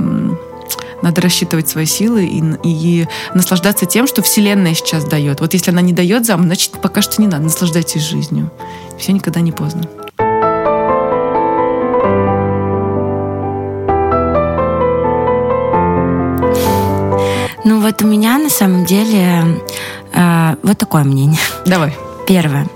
[1.03, 5.41] надо рассчитывать свои силы и, и наслаждаться тем, что Вселенная сейчас дает.
[5.41, 7.45] Вот если она не дает зам, значит, пока что не надо.
[7.45, 8.51] Наслаждайтесь жизнью.
[8.99, 9.83] Все никогда не поздно.
[17.65, 19.61] Ну вот у меня на самом деле
[20.13, 21.41] э, вот такое мнение.
[21.67, 21.97] Давай.
[22.27, 22.67] Первое.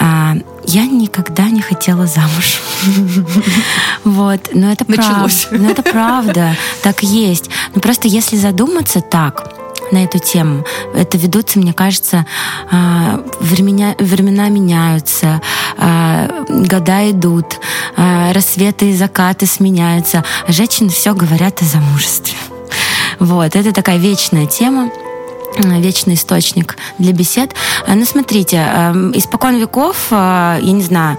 [0.00, 0.34] Э,
[0.66, 2.60] я никогда не хотела замуж.
[4.04, 5.46] Вот, но это Началось.
[5.48, 5.64] правда.
[5.64, 7.48] Но это правда, так есть.
[7.74, 9.50] Но просто если задуматься так,
[9.92, 10.64] на эту тему.
[10.94, 12.26] Это ведутся, мне кажется,
[12.70, 15.40] а, времена, времена меняются,
[15.76, 17.60] а, года идут,
[17.96, 22.36] а, рассветы и закаты сменяются, а женщины все говорят о замужестве.
[23.20, 24.90] Вот, это такая вечная тема
[25.56, 27.54] вечный источник для бесед.
[27.86, 28.58] Ну, смотрите,
[29.14, 31.18] испокон веков, я не знаю,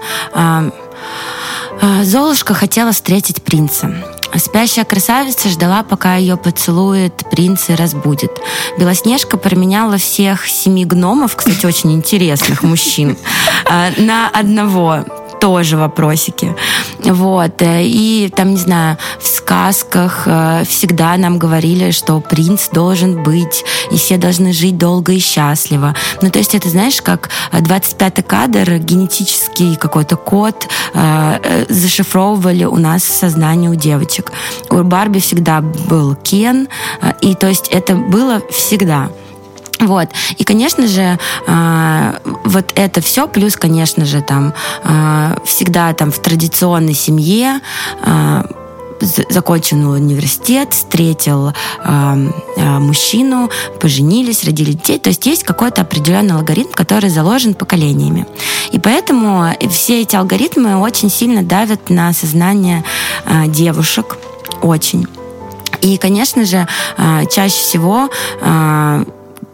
[2.02, 3.94] Золушка хотела встретить принца.
[4.34, 8.32] Спящая красавица ждала, пока ее поцелует принц и разбудит.
[8.78, 13.16] Белоснежка променяла всех семи гномов, кстати, очень интересных мужчин,
[13.96, 15.04] на одного
[15.40, 16.54] тоже вопросики.
[17.04, 17.62] Вот.
[17.62, 23.96] И там, не знаю, в сказках э, всегда нам говорили, что принц должен быть, и
[23.96, 25.94] все должны жить долго и счастливо.
[26.22, 32.76] Ну, то есть это, знаешь, как 25-й кадр, генетический какой-то код э, э, зашифровывали у
[32.76, 34.32] нас в сознании у девочек.
[34.70, 36.68] У Барби всегда был Кен,
[37.20, 39.08] и то есть это было всегда.
[39.80, 40.08] Вот.
[40.38, 46.18] И, конечно же, э, вот это все, плюс, конечно же, там э, всегда там в
[46.18, 47.60] традиционной семье
[48.04, 48.42] э,
[49.28, 51.52] закончил университет, встретил
[51.84, 52.30] э,
[52.78, 54.98] мужчину, поженились, родили детей.
[54.98, 58.26] То есть есть какой-то определенный алгоритм, который заложен поколениями.
[58.72, 62.84] И поэтому все эти алгоритмы очень сильно давят на сознание
[63.24, 64.16] э, девушек.
[64.62, 65.06] Очень.
[65.82, 68.08] И, конечно же, э, чаще всего
[68.40, 69.04] э,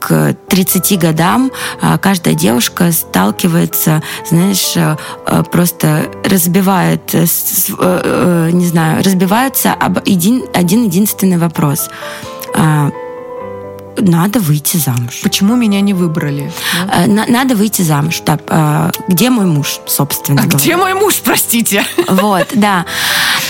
[0.03, 9.03] к 30 годам а, каждая девушка сталкивается, знаешь, э, э, просто разбивает, э, не знаю,
[9.05, 11.89] разбивается об один, один единственный вопрос.
[12.57, 12.91] А,
[13.99, 15.21] надо выйти замуж.
[15.23, 16.53] Почему меня не выбрали?
[16.87, 17.27] Да?
[17.29, 18.23] Надо выйти замуж.
[18.25, 18.91] Да.
[19.09, 20.65] Где мой муж, собственно а говоря?
[20.65, 21.85] Где мой муж, простите?
[22.09, 22.85] Вот, да.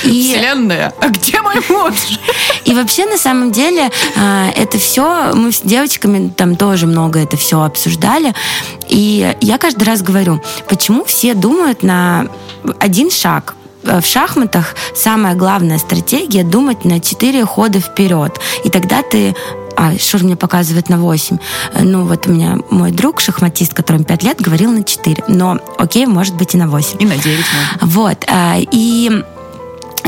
[0.05, 0.23] И...
[0.23, 1.95] Вселенная, а где мой муж?
[2.65, 7.37] И вообще, на самом деле, а, это все, мы с девочками там тоже много это
[7.37, 8.35] все обсуждали.
[8.89, 12.29] И я каждый раз говорю, почему все думают на
[12.79, 18.38] один шаг в шахматах самая главная стратегия думать на 4 хода вперед.
[18.64, 19.35] И тогда ты
[19.77, 21.38] а, Шур мне показывает на 8.
[21.81, 25.25] Ну, вот у меня мой друг, шахматист, которому 5 лет, говорил на 4.
[25.29, 26.99] Но окей, может быть и на 8.
[27.01, 27.95] И на 9 можно.
[27.95, 28.25] Вот.
[28.29, 29.25] А, и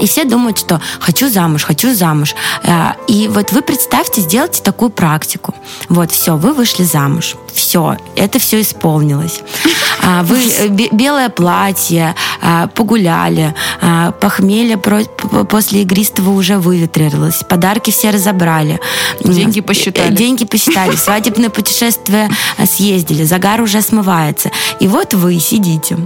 [0.00, 2.34] и все думают, что хочу замуж, хочу замуж.
[2.64, 5.54] А, и вот вы представьте, сделайте такую практику.
[5.88, 7.36] Вот, все, вы вышли замуж.
[7.52, 9.40] Все, это все исполнилось.
[10.02, 13.54] А, вы э, белое платье, а, погуляли,
[14.20, 18.80] похмелье после игристого уже выветрилось, подарки все разобрали.
[19.20, 20.12] Деньги посчитали.
[20.12, 22.28] Э, деньги посчитали, свадебное путешествие
[22.58, 24.50] э, съездили, загар уже смывается.
[24.80, 25.96] И вот вы сидите.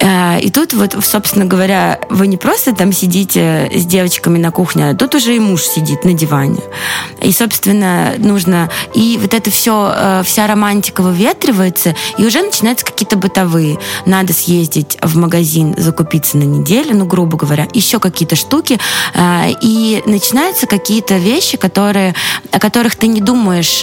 [0.00, 4.90] Э, и тут вот, собственно говоря, вы не просто там сидите с девочками на кухне,
[4.90, 6.60] а тут уже и муж сидит на диване.
[7.22, 8.70] И, собственно, нужно...
[8.94, 13.78] И вот это все, э, вся романтика выветривается, и уже начинаются какие-то бытовые.
[14.06, 18.78] Надо съездить в магазин, закупиться на неделю, ну, грубо говоря, еще какие-то штуки.
[19.14, 22.14] Э, и начинаются какие-то вещи, которые,
[22.50, 23.82] о которых ты не думаешь,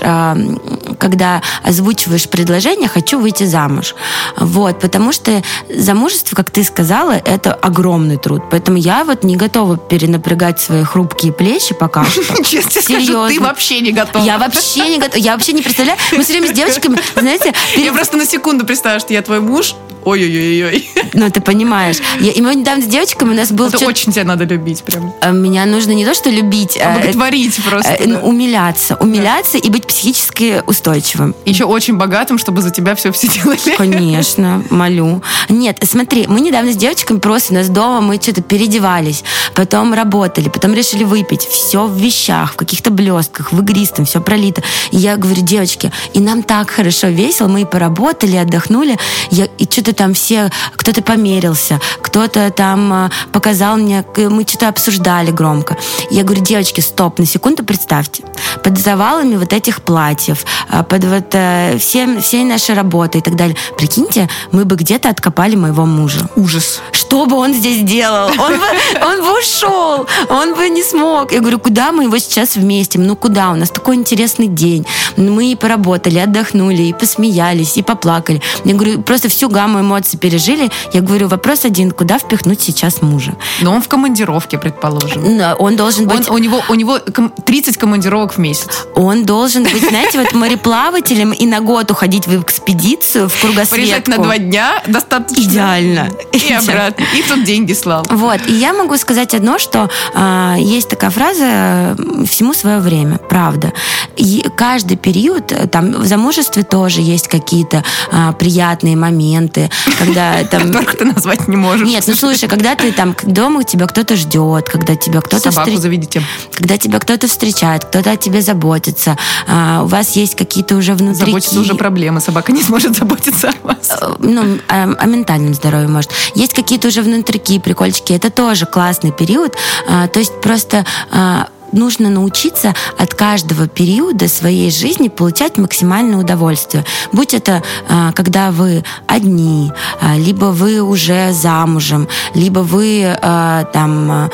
[0.97, 3.95] когда озвучиваешь предложение «хочу выйти замуж».
[4.37, 8.41] Вот, потому что замуж замужество, как ты сказала, это огромный труд.
[8.49, 12.43] Поэтому я вот не готова перенапрягать свои хрупкие плечи пока что.
[12.43, 13.29] Честно Серьезно.
[13.29, 14.23] ты вообще не готова.
[14.23, 15.21] Я вообще не готова.
[15.21, 15.99] Я вообще не представляю.
[16.11, 17.53] Мы все время с девочками, знаете...
[17.75, 20.89] Я просто на секунду представляю, что я твой муж, Ой-ой-ой-ой.
[21.13, 21.97] Ну, ты понимаешь.
[22.19, 23.67] Я, и мы недавно с девочками у нас был...
[23.67, 23.87] Это чё...
[23.87, 25.13] очень тебя надо любить прям.
[25.21, 26.77] А, меня нужно не то, что любить...
[26.81, 27.93] А Боготворить а, просто.
[27.93, 28.19] А, да.
[28.19, 28.95] Умиляться.
[28.95, 29.59] Умиляться да.
[29.59, 31.35] и быть психически устойчивым.
[31.45, 33.75] Еще очень богатым, чтобы за тебя все все делали.
[33.77, 35.21] Конечно, молю.
[35.49, 39.23] Нет, смотри, мы недавно с девочками просто у нас дома, мы что-то переодевались,
[39.53, 41.41] потом работали, потом решили выпить.
[41.41, 44.63] Все в вещах, в каких-то блестках, в игристом, все пролито.
[44.91, 48.97] И я говорю, девочки, и нам так хорошо, весело, мы и поработали, отдохнули.
[49.29, 55.31] Я, и что-то там все, кто-то померился, кто-то там а, показал мне, мы что-то обсуждали
[55.31, 55.77] громко.
[56.09, 58.23] Я говорю, девочки, стоп, на секунду представьте.
[58.63, 63.35] Под завалами вот этих платьев, а, под вот э, все, всей нашей работы и так
[63.35, 63.57] далее.
[63.77, 66.29] Прикиньте, мы бы где-то откопали моего мужа.
[66.35, 66.81] Ужас.
[66.91, 68.29] Что бы он здесь делал?
[68.29, 68.65] Он бы,
[69.01, 71.31] он бы ушел, он бы не смог.
[71.31, 72.99] Я говорю, куда мы его сейчас вместе?
[72.99, 73.51] Ну куда?
[73.51, 74.85] У нас такой интересный день.
[75.17, 78.41] Мы и поработали, отдохнули, и посмеялись, и поплакали.
[78.63, 80.69] Я говорю, просто всю гамму эмоции пережили.
[80.93, 83.35] Я говорю, вопрос один, куда впихнуть сейчас мужа?
[83.61, 85.41] Но он в командировке, предположим.
[85.59, 86.29] Он должен быть...
[86.29, 88.87] Он, у, него, у него 30 командировок в месяц.
[88.95, 93.75] Он должен быть, знаете, вот мореплавателем и на год уходить в экспедицию, в кругосветку.
[93.75, 95.41] Приезжать на два дня достаточно.
[95.41, 95.70] Идеально.
[95.79, 97.05] И обратно.
[97.15, 98.05] И тут деньги слал.
[98.09, 98.39] Вот.
[98.47, 103.17] И я могу сказать одно, что э, есть такая фраза «всему свое время».
[103.29, 103.73] Правда.
[104.17, 110.71] И каждый период, там в замужестве тоже есть какие-то э, приятные моменты, когда там...
[110.71, 111.87] Которых ты назвать не можешь.
[111.87, 115.51] Нет, ну слушай, когда ты там дома тебя кто-то ждет, когда тебя кто-то...
[115.51, 115.81] Собаку встр...
[115.81, 116.23] заведите.
[116.53, 121.25] Когда тебя кто-то встречает, кто-то о тебе заботится, а, у вас есть какие-то уже внутри...
[121.25, 123.91] Заботиться уже проблемы, собака не сможет заботиться о вас.
[124.01, 126.11] Э, ну, о, о ментальном здоровье, может.
[126.35, 129.55] Есть какие-то уже внутрики, прикольчики, это тоже классный период,
[129.87, 136.85] а, то есть просто а, нужно научиться от каждого периода своей жизни получать максимальное удовольствие.
[137.11, 139.71] Будь это а, когда вы одни,
[140.01, 144.29] а, либо вы уже замужем, либо вы а, там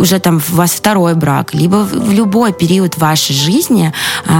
[0.00, 3.92] уже там у вас второй брак, либо в любой период вашей жизни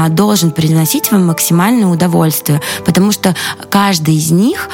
[0.08, 3.34] должен приносить вам максимальное удовольствие, потому что
[3.68, 4.68] каждый из них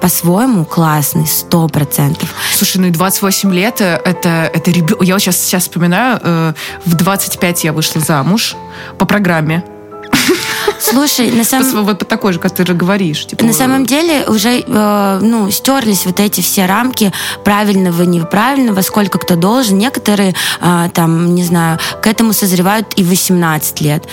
[0.00, 2.34] по-своему классный, сто процентов.
[2.54, 5.02] Слушай, ну и 28 лет э, это, это ребенок.
[5.02, 6.52] Я вот сейчас, сейчас вспоминаю, э,
[6.84, 8.56] в 25 я вышла замуж
[8.98, 9.64] по программе.
[10.80, 11.84] Слушай, на самом...
[11.84, 13.26] Вот такой же, как ты же говоришь.
[13.26, 13.44] Типа...
[13.44, 17.12] На самом деле уже э, ну, стерлись вот эти все рамки
[17.44, 19.78] правильного, неправильного, сколько кто должен.
[19.78, 24.04] Некоторые, э, там, не знаю, к этому созревают и 18 лет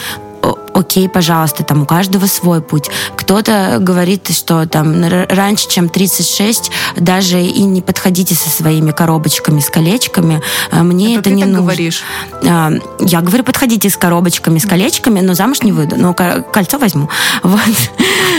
[0.75, 2.89] окей, пожалуйста, там у каждого свой путь.
[3.15, 9.69] Кто-то говорит, что там раньше, чем 36, даже и не подходите со своими коробочками с
[9.69, 10.41] колечками.
[10.71, 11.63] А мне это, это не так нужно.
[11.63, 12.03] говоришь?
[12.45, 15.95] А, я говорю, подходите с коробочками, с колечками, но замуж не выйду.
[15.97, 17.09] Но кольцо возьму.
[17.43, 17.61] Вот.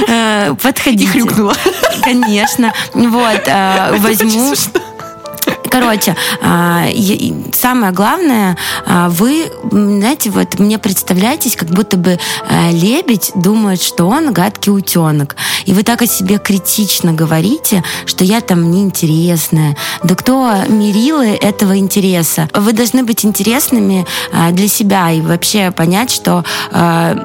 [0.09, 1.05] Э, подходите.
[1.05, 1.55] И хрюкнула.
[2.03, 2.73] Конечно.
[2.93, 3.47] Вот.
[3.99, 4.55] Возьму
[5.71, 6.87] короче, а,
[7.53, 14.07] самое главное, а, вы, знаете, вот мне представляетесь, как будто бы а, лебедь думает, что
[14.07, 15.37] он гадкий утенок.
[15.65, 19.77] И вы так о себе критично говорите, что я там неинтересная.
[20.03, 22.49] Да кто мерилы этого интереса?
[22.55, 24.07] Вы должны быть интересными
[24.53, 26.45] для себя и вообще понять, что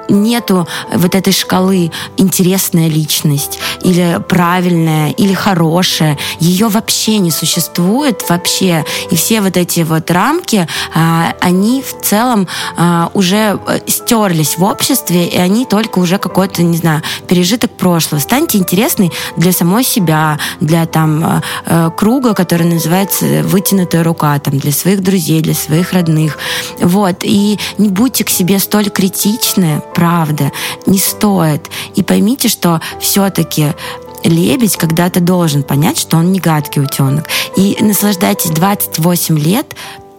[0.09, 6.17] нету вот этой шкалы интересная личность или правильная или хорошая.
[6.39, 8.85] Ее вообще не существует вообще.
[9.11, 14.63] И все вот эти вот рамки, а, они в целом а, уже э, стерлись в
[14.63, 18.21] обществе, и они только уже какой-то, не знаю, пережиток прошлого.
[18.21, 24.57] Станьте интересной для самой себя, для там э, э, круга, который называется «вытянутая рука», там,
[24.57, 26.37] для своих друзей, для своих родных.
[26.79, 27.17] Вот.
[27.23, 30.51] И не будьте к себе столь критичны, правда,
[30.85, 31.69] не стоит.
[31.95, 33.73] И поймите, что все-таки
[34.23, 37.27] лебедь когда-то должен понять, что он не гадкий утенок.
[37.55, 39.75] И наслаждайтесь 28 лет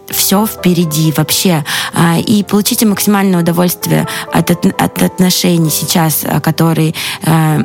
[0.09, 1.65] все впереди вообще.
[1.93, 6.93] А, и получите максимальное удовольствие от, от отношений сейчас, а, которые
[7.25, 7.61] а,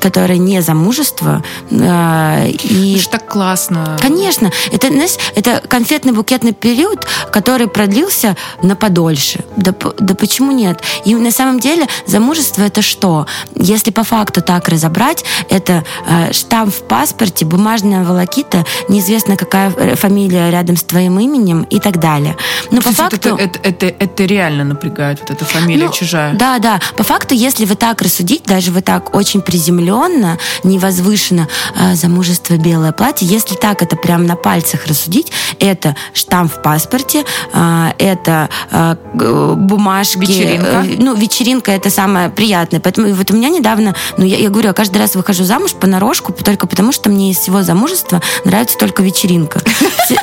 [0.00, 1.42] которая не замужество.
[1.70, 2.98] Э, и...
[2.98, 3.96] Это так классно.
[4.00, 4.50] Конечно.
[4.72, 9.44] Это, знаешь, это конфетно-букетный период, который продлился на подольше.
[9.56, 10.80] Да, да почему нет?
[11.04, 13.26] И на самом деле замужество это что?
[13.54, 20.50] Если по факту так разобрать, это э, штамп в паспорте, бумажная волокита, неизвестно какая фамилия
[20.50, 22.36] рядом с твоим именем и так далее.
[22.70, 23.36] Но по факту...
[23.36, 26.34] Это, это, это, это реально напрягает, вот эта фамилия ну, чужая.
[26.34, 26.80] Да, да.
[26.96, 29.40] По факту, если вы так рассудить, даже вы так очень
[29.78, 33.26] приземленно приземленно, невозвышенно э, замужество белое платье.
[33.26, 40.18] Если так это прям на пальцах рассудить, это штамп в паспорте, э, это э, бумажки.
[40.18, 40.66] Вечеринка.
[40.66, 42.80] Э, ну, вечеринка это самое приятное.
[42.80, 46.32] Поэтому вот у меня недавно, ну, я, я говорю, я каждый раз выхожу замуж понарошку,
[46.32, 49.60] только потому что мне из всего замужества нравится только вечеринка.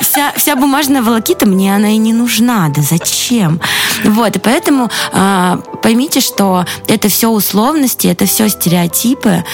[0.00, 2.68] Вся, вся бумажная волокита, мне она и не нужна.
[2.68, 3.60] Да зачем?
[4.04, 9.44] Вот, и поэтому э, поймите, что это все условности, это все стереотипы,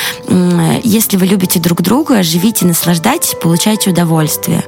[0.82, 4.64] если вы любите друг друга, живите, наслаждайтесь, получайте удовольствие.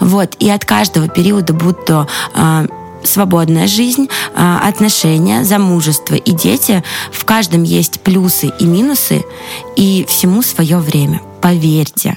[0.00, 0.36] Вот.
[0.38, 2.66] И от каждого периода, будь то а,
[3.04, 9.24] свободная жизнь, а, отношения, замужество и дети, в каждом есть плюсы и минусы,
[9.76, 11.20] и всему свое время.
[11.40, 12.16] Поверьте.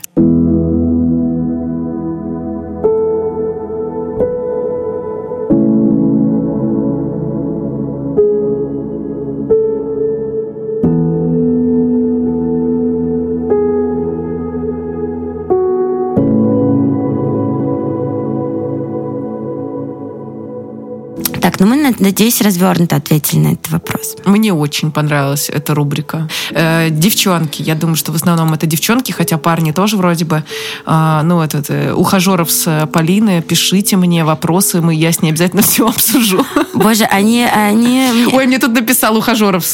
[21.85, 24.15] Мы, надеюсь, развернуто ответили на этот вопрос.
[24.25, 26.27] Мне очень понравилась эта рубрика.
[26.49, 27.61] Э, девчонки.
[27.61, 30.43] Я думаю, что в основном это девчонки, хотя парни тоже вроде бы.
[30.87, 35.61] Э, ну, этот, э, ухажеров с Полины, пишите мне вопросы, мы, я с ней обязательно
[35.61, 36.43] все обсужу.
[36.73, 37.45] Боже, они...
[37.45, 38.09] они...
[38.33, 39.65] Ой, мне тут написал ухажеров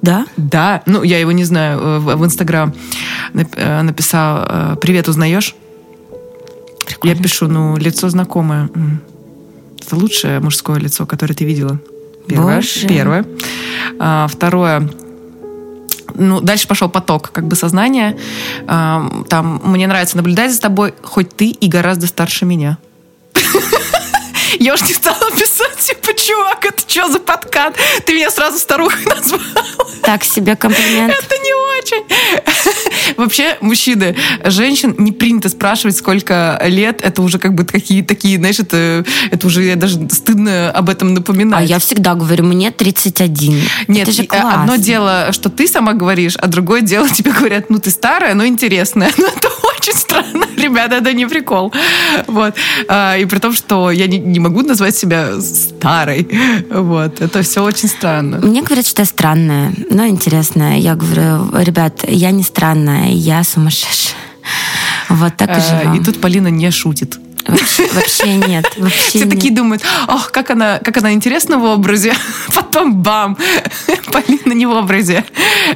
[0.00, 0.26] да?
[0.36, 0.82] Да.
[0.86, 1.78] Ну, я его не знаю.
[1.78, 2.72] Э, в Инстаграм
[3.34, 5.54] э, написал э, «Привет, узнаешь?»
[6.86, 7.14] Прикольно.
[7.14, 8.70] Я пишу, ну, лицо знакомое.
[9.86, 11.78] Это лучшее мужское лицо, которое ты видела.
[12.26, 12.56] Первое.
[12.56, 12.86] Боже.
[12.88, 13.24] Первое.
[13.98, 14.88] А, второе.
[16.14, 18.16] Ну, дальше пошел поток как бы сознания.
[18.66, 22.78] Там, мне нравится наблюдать за тобой, хоть ты и гораздо старше меня.
[24.58, 27.76] Я уж не стала писать, типа, чувак, это что за подкат?
[28.04, 29.40] Ты меня сразу старухой назвал.
[30.02, 31.12] Так себе комплимент.
[31.12, 32.04] Это не очень.
[33.16, 37.00] Вообще, мужчины, женщин не принято спрашивать, сколько лет.
[37.02, 41.60] Это уже как бы такие, такие знаешь, это, это уже даже стыдно об этом напоминать.
[41.60, 43.60] А я всегда говорю, мне 31.
[43.88, 44.62] Нет, это же классно.
[44.62, 48.46] одно дело, что ты сама говоришь, а другое дело, тебе говорят, ну ты старая, но
[48.46, 49.10] интересная.
[49.24, 51.72] Ну это очень странно, ребята, это не прикол.
[52.26, 52.54] Вот.
[52.88, 56.28] А, и при том, что я не, не могу назвать себя старой.
[56.70, 57.20] Вот.
[57.20, 58.38] Это все очень странно.
[58.42, 60.78] Мне говорят, что я странная, но интересная.
[60.78, 64.14] Я говорю, ребят, я не странная, я сумасшедшая.
[65.08, 65.94] Вот так и а, живем.
[65.94, 67.18] И тут Полина не шутит.
[67.46, 68.64] Вообще, вообще нет.
[68.76, 69.30] Вообще Все нет.
[69.30, 72.14] такие думают, ох, как она, как она интересна в образе.
[72.54, 73.36] Потом бам,
[74.12, 75.24] Полина не в образе.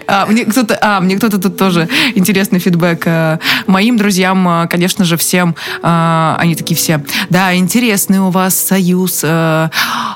[0.06, 3.02] А, мне кто-то, а, мне кто-то тут тоже интересный фидбэк.
[3.06, 8.58] А, моим друзьям, а, конечно же, всем, а, они такие все, да, интересный у вас
[8.58, 9.24] союз,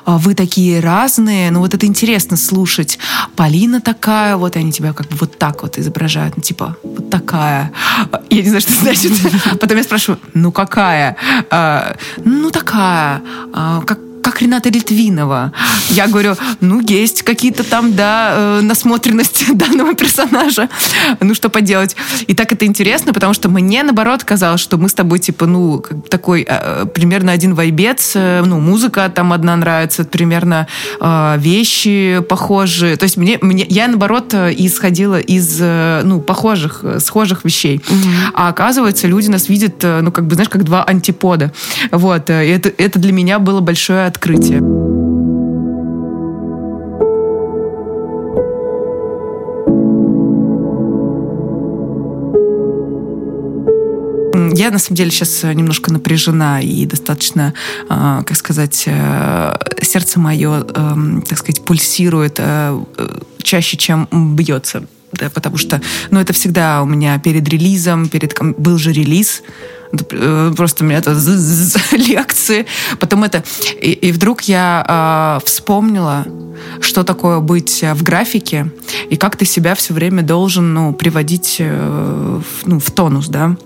[0.07, 2.99] вы такие разные, ну вот это интересно слушать.
[3.37, 7.73] Полина такая, вот они тебя как бы вот так вот изображают, ну типа вот такая.
[8.31, 9.13] Я не знаю, что значит.
[9.61, 11.17] Потом я спрашиваю, ну какая?
[11.51, 15.53] А, ну такая, а, как как Рената Литвинова.
[15.91, 20.69] Я говорю, ну, есть какие-то там, да, э, насмотренности данного персонажа.
[21.21, 21.97] Ну, что поделать.
[22.27, 25.85] И так это интересно, потому что мне, наоборот, казалось, что мы с тобой, типа, ну,
[26.09, 28.13] такой э, примерно один вайбец.
[28.15, 30.67] Э, ну, музыка там одна нравится, примерно
[31.37, 32.97] вещи похожие.
[32.97, 37.83] То есть мне, мне я, наоборот, исходила из, ну, похожих, схожих вещей.
[38.35, 41.53] А оказывается, люди нас видят, ну, как бы, знаешь, как два антипода.
[41.91, 42.31] Вот.
[42.31, 44.61] И это, это для меня было большое открытие.
[54.55, 57.55] Я, на самом деле, сейчас немножко напряжена и достаточно,
[57.89, 62.79] а, как сказать, э, сердце мое, эм, так сказать, пульсирует э,
[63.43, 64.07] чаще, чем
[64.37, 64.85] бьется.
[65.13, 69.43] Да, потому что, ну, это всегда у меня перед релизом, перед был же релиз,
[70.11, 71.13] Э, просто у меня это
[71.93, 72.67] лекции.
[72.99, 73.45] Потом это...
[73.81, 76.25] И, и вдруг я э, вспомнила,
[76.81, 78.71] что такое быть в графике,
[79.11, 83.57] и как ты себя все время должен ну, приводить э, в, ну, в тонус, да.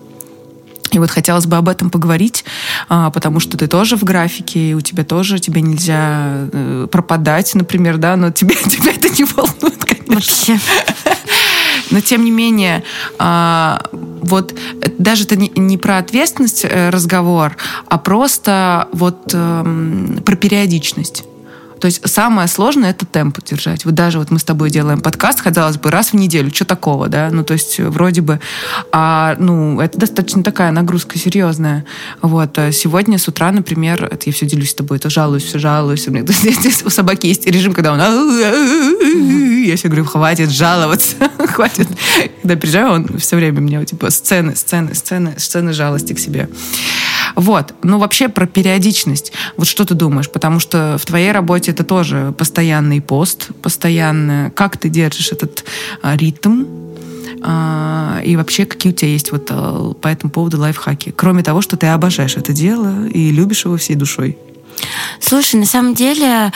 [0.93, 2.45] И вот хотелось бы об этом поговорить,
[2.89, 7.55] а, потому что ты тоже в графике, и у тебя тоже, тебе нельзя э, пропадать,
[7.55, 10.15] например, да, но тебя, тебя это не волнует, конечно.
[10.15, 10.59] Вообще.
[11.91, 12.83] Но тем не менее,
[13.19, 13.81] а,
[14.23, 14.55] вот
[14.99, 17.57] даже это не про ответственность э, разговор,
[17.87, 21.25] а просто вот эм, про периодичность.
[21.81, 23.85] То есть самое сложное это темп держать.
[23.85, 27.09] Вот даже вот мы с тобой делаем подкаст, казалось бы, раз в неделю, что такого,
[27.09, 27.29] да?
[27.31, 28.41] Ну, то есть вроде бы,
[28.93, 31.85] а, ну, это достаточно такая нагрузка серьезная.
[32.23, 32.59] Вот.
[32.59, 36.09] А сегодня с утра, например, это я все делюсь с тобой, это жалуюсь, все жалуюсь.
[36.09, 36.25] У, меня,
[36.85, 38.01] у собаки есть режим, когда он...
[39.67, 41.17] Я все говорю, хватит жаловаться,
[41.47, 41.89] хватит.
[42.43, 46.49] Когда приезжаю, он все время мне типа сцены, сцены, сцены, сцены жалости к себе.
[47.37, 47.75] Вот.
[47.83, 49.33] Ну, вообще про периодичность.
[49.59, 50.31] Вот что ты думаешь?
[50.31, 54.51] Потому что в твоей работе это тоже постоянный пост, постоянно.
[54.57, 55.65] Как ты держишь этот
[56.03, 56.65] а, ритм?
[57.43, 61.13] А, и вообще, какие у тебя есть вот а, по этому поводу лайфхаки?
[61.15, 64.39] Кроме того, что ты обожаешь это дело и любишь его всей душой.
[65.21, 66.53] Слушай, на самом деле,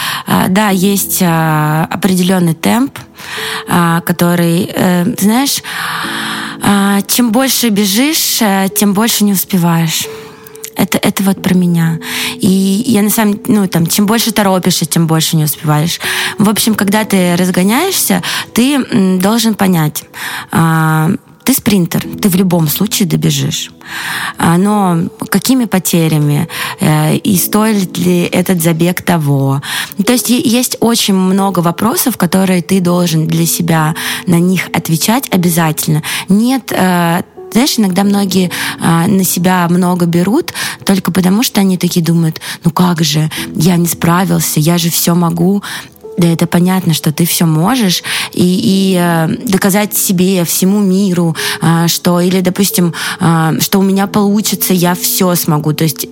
[0.49, 2.99] да, есть определенный темп,
[4.05, 5.63] который, э, знаешь,
[7.07, 10.07] чем больше бежишь, э, тем больше не успеваешь.
[10.81, 11.99] Это, это вот про меня.
[12.37, 12.49] И
[12.87, 16.01] я на самом ну, там, чем больше торопишься, тем больше не успеваешь.
[16.39, 18.23] В общем, когда ты разгоняешься,
[18.55, 20.05] ты должен понять,
[20.51, 21.11] а,
[21.45, 23.71] ты спринтер, ты в любом случае добежишь.
[24.39, 26.49] А, но какими потерями?
[26.81, 29.61] Э, и стоит ли этот забег того?
[30.07, 33.95] То есть есть очень много вопросов, которые ты должен для себя
[34.27, 36.03] на них отвечать обязательно.
[36.29, 37.23] Нет э,
[37.53, 40.53] знаешь, иногда многие а, на себя много берут
[40.85, 45.15] только потому, что они такие думают, ну как же, я не справился, я же все
[45.15, 45.63] могу.
[46.19, 51.87] Да, это понятно, что ты все можешь, и, и э, доказать себе, всему миру, э,
[51.87, 55.73] что, или, допустим, э, что у меня получится, я все смогу.
[55.73, 56.07] То есть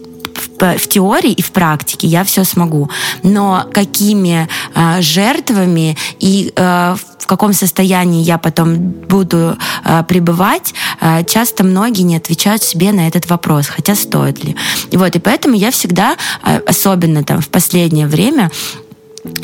[0.59, 2.90] в, в теории и в практике я все смогу.
[3.22, 11.24] Но какими э, жертвами и э, в каком состоянии я потом буду э, пребывать, э,
[11.24, 14.56] часто многие не отвечают себе на этот вопрос, хотя стоит ли.
[14.90, 18.50] И вот, и поэтому я всегда, э, особенно там в последнее время,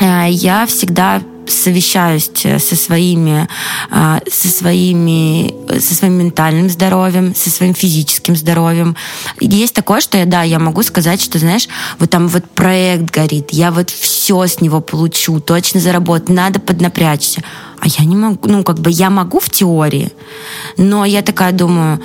[0.01, 3.49] я всегда совещаюсь э, со своими,
[3.91, 8.97] а, со своими, со своим ментальным здоровьем, со своим физическим здоровьем.
[9.41, 11.69] Есть такое, что я, да, я могу сказать, что, знаешь,
[11.99, 17.43] вот там вот проект горит, я вот все с него получу, точно заработаю, надо поднапрячься
[17.85, 20.11] а я не могу, ну, как бы я могу в теории,
[20.79, 22.01] но я такая думаю,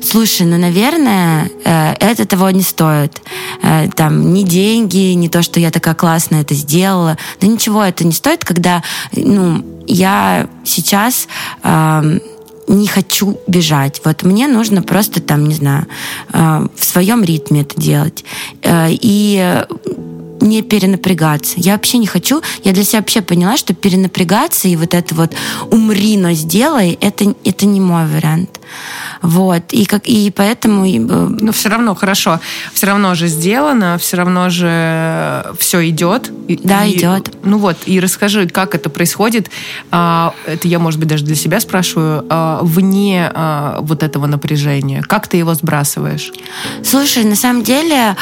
[0.00, 3.20] слушай, ну, наверное, э, это того не стоит.
[3.60, 8.04] Э, там, ни деньги, не то, что я такая классная это сделала, да ничего это
[8.06, 11.26] не стоит, когда, ну, я сейчас
[11.64, 12.18] э,
[12.68, 14.02] не хочу бежать.
[14.04, 15.86] Вот мне нужно просто там, не знаю,
[16.32, 18.24] э, в своем ритме это делать.
[18.62, 19.64] И
[20.40, 21.54] не перенапрягаться.
[21.56, 25.32] Я вообще не хочу, я для себя вообще поняла, что перенапрягаться и вот это вот
[25.70, 28.60] умри, но сделай, это, это не мой вариант.
[29.22, 29.72] Вот.
[29.72, 30.86] И, как, и поэтому...
[30.86, 32.40] Э, но все равно хорошо.
[32.72, 36.30] Все равно же сделано, все равно же все идет.
[36.62, 37.34] Да, и, идет.
[37.42, 39.50] Ну вот, и расскажи, как это происходит.
[39.90, 42.24] А, это я, может быть, даже для себя спрашиваю.
[42.28, 45.02] А, вне а, вот этого напряжения.
[45.02, 46.32] Как ты его сбрасываешь?
[46.82, 48.16] Слушай, на самом деле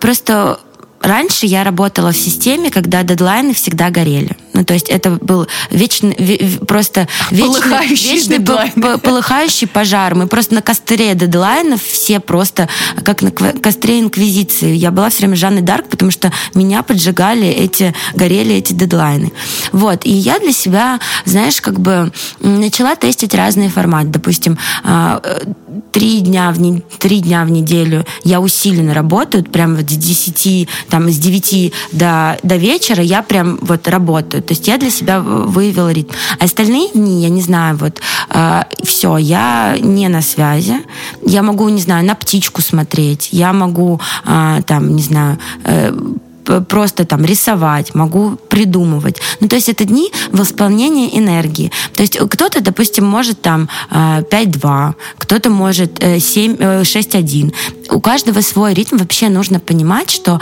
[0.00, 0.60] просто
[1.00, 4.36] раньше я работала в системе, когда дедлайны всегда горели.
[4.52, 10.14] Ну, то есть это был вечный, просто вечный, полыхающий, вечный полыхающий пожар.
[10.14, 12.68] Мы просто на костре дедлайнов все просто
[13.04, 14.74] как на костре инквизиции.
[14.74, 19.32] Я была все время Жанной Дарк, потому что меня поджигали эти, горели эти дедлайны.
[19.72, 20.04] Вот.
[20.04, 24.08] И я для себя, знаешь, как бы начала тестить разные форматы.
[24.08, 25.44] Допустим, а, э,
[25.92, 30.68] три дня в, не, три дня в неделю я усиленно работаю, прям вот с 10,
[30.88, 34.39] там, с 9 до, до вечера я прям вот работаю.
[34.40, 36.12] То есть я для себя выявила ритм.
[36.38, 40.76] А остальные дни, я не знаю, вот э, а, все, я не на связи.
[41.26, 45.92] Я могу, не знаю, на птичку смотреть, я могу, э, там, не знаю, э,
[46.68, 49.20] просто там рисовать, могу придумывать.
[49.40, 51.70] Ну, то есть это дни восполнения энергии.
[51.94, 57.52] То есть кто-то, допустим, может там 5-2, а, кто-то может 7-6-1.
[57.52, 58.96] Э, У каждого свой ритм.
[58.96, 60.40] Вообще нужно понимать, что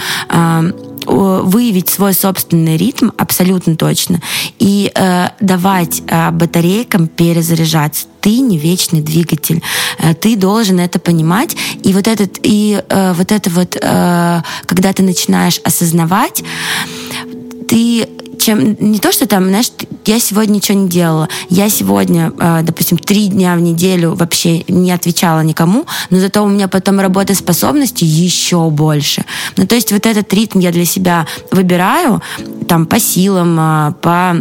[1.08, 4.20] выявить свой собственный ритм абсолютно точно
[4.58, 8.06] и э, давать э, батарейкам перезаряжаться.
[8.20, 9.62] Ты не вечный двигатель,
[9.98, 11.56] э, ты должен это понимать.
[11.82, 16.42] И вот этот и э, вот это вот, э, когда ты начинаешь осознавать,
[17.68, 18.08] ты
[18.48, 19.70] чем не то, что там, знаешь,
[20.06, 24.90] я сегодня ничего не делала, я сегодня, э, допустим, три дня в неделю вообще не
[24.90, 29.26] отвечала никому, но зато у меня потом работоспособности еще больше.
[29.58, 32.22] Ну, то есть вот этот ритм я для себя выбираю,
[32.66, 34.36] там, по силам, э, по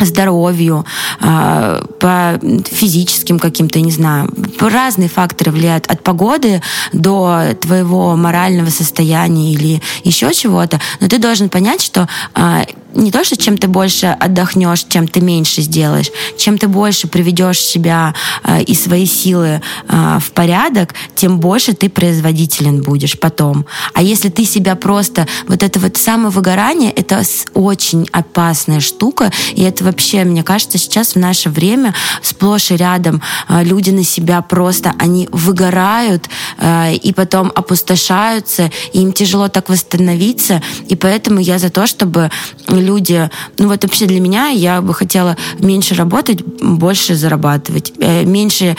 [0.00, 0.84] здоровью,
[1.20, 9.52] а, по физическим каким-то, не знаю, разные факторы влияют от погоды до твоего морального состояния
[9.52, 10.80] или еще чего-то.
[11.00, 15.20] Но ты должен понять, что а, не то, что чем ты больше отдохнешь, чем ты
[15.20, 21.74] меньше сделаешь, чем ты больше приведешь себя э, и свои силы в порядок, тем больше
[21.74, 23.66] ты производителен будешь потом.
[23.94, 25.26] А если ты себя просто...
[25.46, 27.22] Вот это вот самовыгорание, это
[27.54, 33.22] очень опасная штука, и это вообще, мне кажется, сейчас в наше время сплошь и рядом
[33.48, 36.28] э, люди на себя просто, они выгорают
[36.58, 42.30] э, и потом опустошаются, и им тяжело так восстановиться, и поэтому я за то, чтобы
[42.68, 48.76] люди, ну вот вообще для меня я бы хотела меньше работать, больше зарабатывать, э, меньше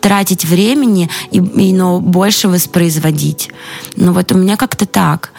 [0.00, 3.50] тратить времени, и, и, но больше воспроизводить.
[3.96, 5.30] Ну вот у меня как-то так.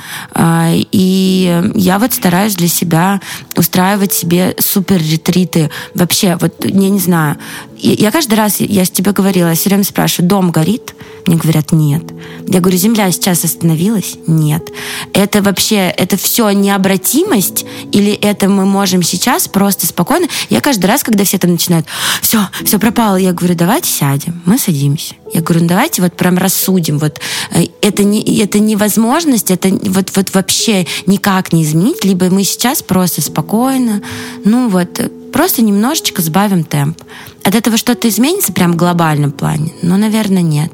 [0.91, 3.21] И я вот стараюсь для себя
[3.55, 5.69] устраивать себе супер ретриты.
[5.93, 7.37] Вообще, вот я не знаю,
[7.81, 10.95] я каждый раз, я с тебе говорила, я все время спрашиваю, дом горит?
[11.25, 12.03] Мне говорят, нет.
[12.47, 14.15] Я говорю, земля сейчас остановилась?
[14.27, 14.69] Нет.
[15.13, 20.27] Это вообще, это все необратимость или это мы можем сейчас просто спокойно?
[20.49, 21.85] Я каждый раз, когда все там начинают,
[22.21, 24.41] все, все пропало, я говорю, давайте сядем.
[24.45, 25.15] Мы садимся.
[25.33, 26.97] Я говорю, ну давайте вот прям рассудим.
[26.97, 27.19] Вот
[27.51, 32.03] э, это, не, это невозможность, это вот, вот вообще никак не изменить.
[32.03, 34.01] Либо мы сейчас просто спокойно,
[34.43, 34.99] ну вот,
[35.31, 37.01] просто немножечко сбавим темп.
[37.43, 39.73] От этого что-то изменится прям в глобальном плане?
[39.81, 40.71] Ну, наверное, нет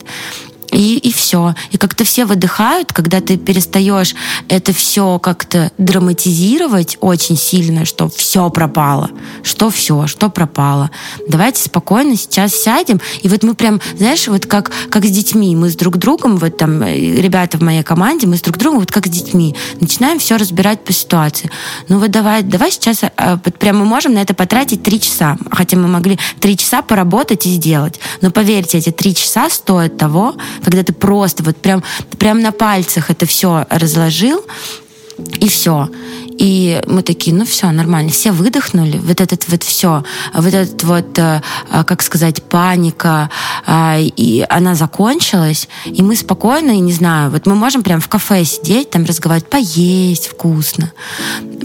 [0.72, 1.55] и, и все.
[1.72, 4.16] И как-то все выдыхают, когда ты перестаешь
[4.49, 9.09] это все как-то драматизировать очень сильно, что все пропало,
[9.43, 10.91] что все, что пропало.
[11.28, 13.01] Давайте спокойно сейчас сядем.
[13.22, 16.57] И вот мы прям, знаешь, вот как, как с детьми, мы с друг другом, вот
[16.57, 20.20] там э, ребята в моей команде, мы с друг другом вот как с детьми, начинаем
[20.20, 21.49] все разбирать по ситуации.
[21.89, 25.38] Ну вот давай, давай сейчас, э, вот прям мы можем на это потратить три часа,
[25.51, 27.99] хотя мы могли три часа поработать и сделать.
[28.22, 30.36] Но поверьте, эти три часа стоят того,
[30.66, 31.84] когда ты просто вот прям,
[32.18, 34.43] прям на пальцах это все разложил,
[35.18, 35.89] и все.
[36.38, 38.11] И мы такие, ну все, нормально.
[38.11, 38.97] Все выдохнули.
[38.97, 40.03] Вот этот вот все,
[40.34, 41.41] вот этот вот, э,
[41.72, 43.30] э, как сказать, паника,
[43.66, 45.70] э, и она закончилась.
[45.86, 49.49] И мы спокойно, и не знаю, вот мы можем прям в кафе сидеть, там разговаривать,
[49.49, 50.91] поесть вкусно.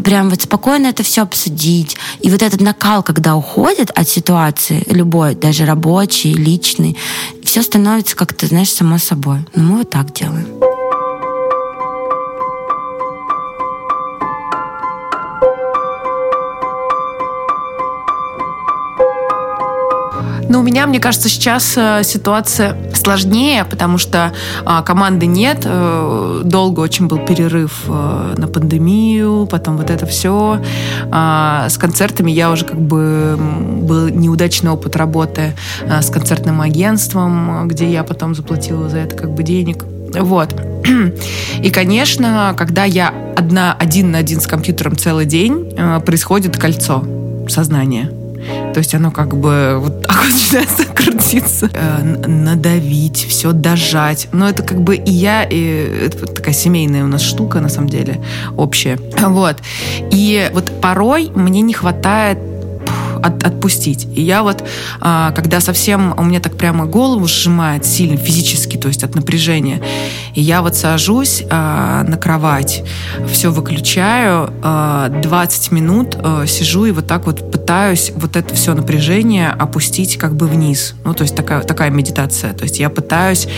[0.04, 1.96] Прям вот спокойно это все обсудить.
[2.20, 6.96] И вот этот накал, когда уходит от ситуации, любой, даже рабочий, личный,
[7.42, 9.38] все становится как-то, знаешь, само собой.
[9.54, 10.46] Но мы вот так делаем.
[20.50, 24.32] Но у меня, мне кажется, сейчас э, ситуация сложнее, потому что
[24.64, 25.62] а, команды нет.
[25.64, 30.60] Э, долго очень был перерыв э, на пандемию, потом вот это все.
[31.12, 35.54] А, с концертами я уже как бы был неудачный опыт работы
[35.88, 39.84] с концертным агентством, где я потом заплатила за это как бы денег.
[40.18, 40.52] Вот.
[41.62, 47.04] И, конечно, когда я одна, один на один с компьютером целый день, происходит кольцо
[47.48, 48.10] сознания
[48.72, 51.70] То есть оно как бы вот так вот начинается крутиться.
[51.72, 54.28] Э, надавить, все дожать.
[54.32, 57.88] Но это как бы и я, и это такая семейная у нас штука, на самом
[57.88, 58.20] деле,
[58.56, 58.98] общая.
[59.18, 59.56] Вот.
[60.10, 62.38] И вот порой мне не хватает
[63.22, 64.06] от, отпустить.
[64.14, 64.64] И я вот,
[65.00, 69.82] а, когда совсем у меня так прямо голову сжимает сильно физически, то есть от напряжения,
[70.34, 72.82] и я вот сажусь а, на кровать,
[73.30, 76.16] все выключаю, 20 а, минут
[76.46, 80.94] сижу и вот так вот пытаюсь вот это все напряжение опустить как бы вниз.
[81.04, 82.52] Ну, то есть такая, такая медитация.
[82.52, 83.48] То есть я пытаюсь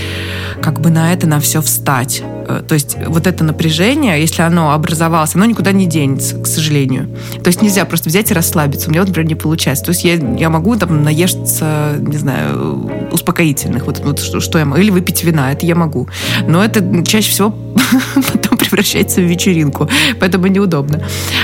[0.60, 2.22] как бы на это, на все встать.
[2.46, 7.08] Э, то есть вот это напряжение, если оно образовалось, оно никуда не денется, к сожалению.
[7.42, 8.88] То есть нельзя просто взять и расслабиться.
[8.88, 9.84] У меня вот, например, не получается.
[9.84, 14.64] То есть я, я могу там наесться, не знаю, успокоительных, вот, вот что, что я
[14.64, 16.08] могу, или выпить вина, это я могу.
[16.46, 17.54] Но это чаще всего
[18.32, 19.88] потом превращается в вечеринку,
[20.20, 21.02] поэтому неудобно.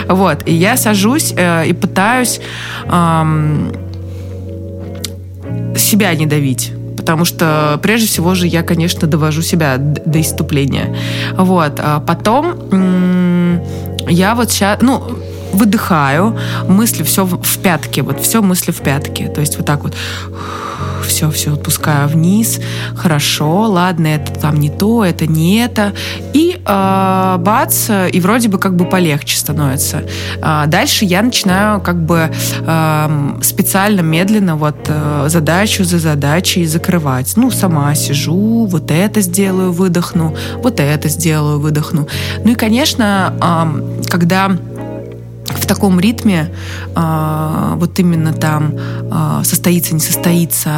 [0.08, 2.40] Вот, и я сажусь э, и пытаюсь
[2.84, 3.72] э,
[5.76, 6.72] себя не давить
[7.08, 10.94] потому что прежде всего же я, конечно, довожу себя до иступления.
[11.38, 11.80] Вот.
[11.80, 13.62] А потом
[14.06, 15.02] я вот сейчас, ну,
[15.54, 16.38] выдыхаю,
[16.68, 19.28] мысли все в пятке, вот все мысли в пятке.
[19.28, 19.94] То есть вот так вот
[21.08, 22.60] все, все отпускаю вниз,
[22.96, 25.92] хорошо, ладно, это там не то, это не это,
[26.32, 30.04] и э, бац, и вроде бы как бы полегче становится.
[30.40, 32.30] А дальше я начинаю как бы
[32.60, 37.32] э, специально, медленно вот э, задачу за задачей закрывать.
[37.36, 42.06] Ну, сама сижу, вот это сделаю, выдохну, вот это сделаю, выдохну.
[42.44, 44.50] Ну и, конечно, э, когда
[45.52, 46.50] в таком ритме
[46.94, 50.70] э, вот именно там э, состоится, не состоится,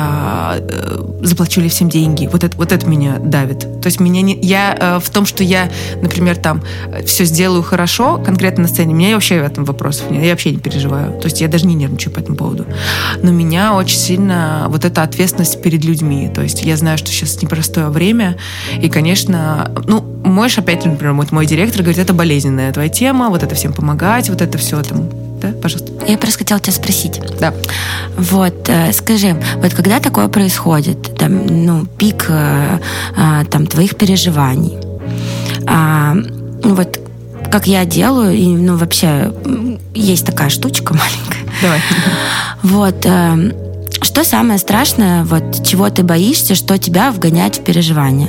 [0.58, 3.60] э, заплачу ли всем деньги, вот это, вот это меня давит.
[3.80, 6.62] То есть меня не, я э, в том, что я, например, там
[7.06, 10.58] все сделаю хорошо, конкретно на сцене, меня вообще в этом вопросов нет, я вообще не
[10.58, 11.18] переживаю.
[11.20, 12.66] То есть я даже не нервничаю по этому поводу.
[13.22, 16.30] Но меня очень сильно вот эта ответственность перед людьми.
[16.34, 18.36] То есть я знаю, что сейчас непростое время,
[18.80, 23.42] и, конечно, ну, можешь опять, например, вот мой директор говорит, это болезненная твоя тема, вот
[23.42, 25.08] это всем помогать, вот это все там
[25.40, 25.90] да, пожалуйста.
[26.06, 27.18] Я просто хотела тебя спросить.
[27.40, 27.54] Да.
[28.18, 32.78] Вот, э, скажи, вот когда такое происходит, там, ну, пик э,
[33.16, 34.76] э, там твоих переживаний,
[35.66, 37.00] а, ну вот
[37.50, 39.32] как я делаю, и ну вообще
[39.94, 41.50] есть такая штучка маленькая.
[41.62, 41.80] Давай.
[42.62, 43.06] Вот.
[43.06, 43.69] Э,
[44.02, 48.28] что самое страшное, вот чего ты боишься, что тебя вгоняет в переживания?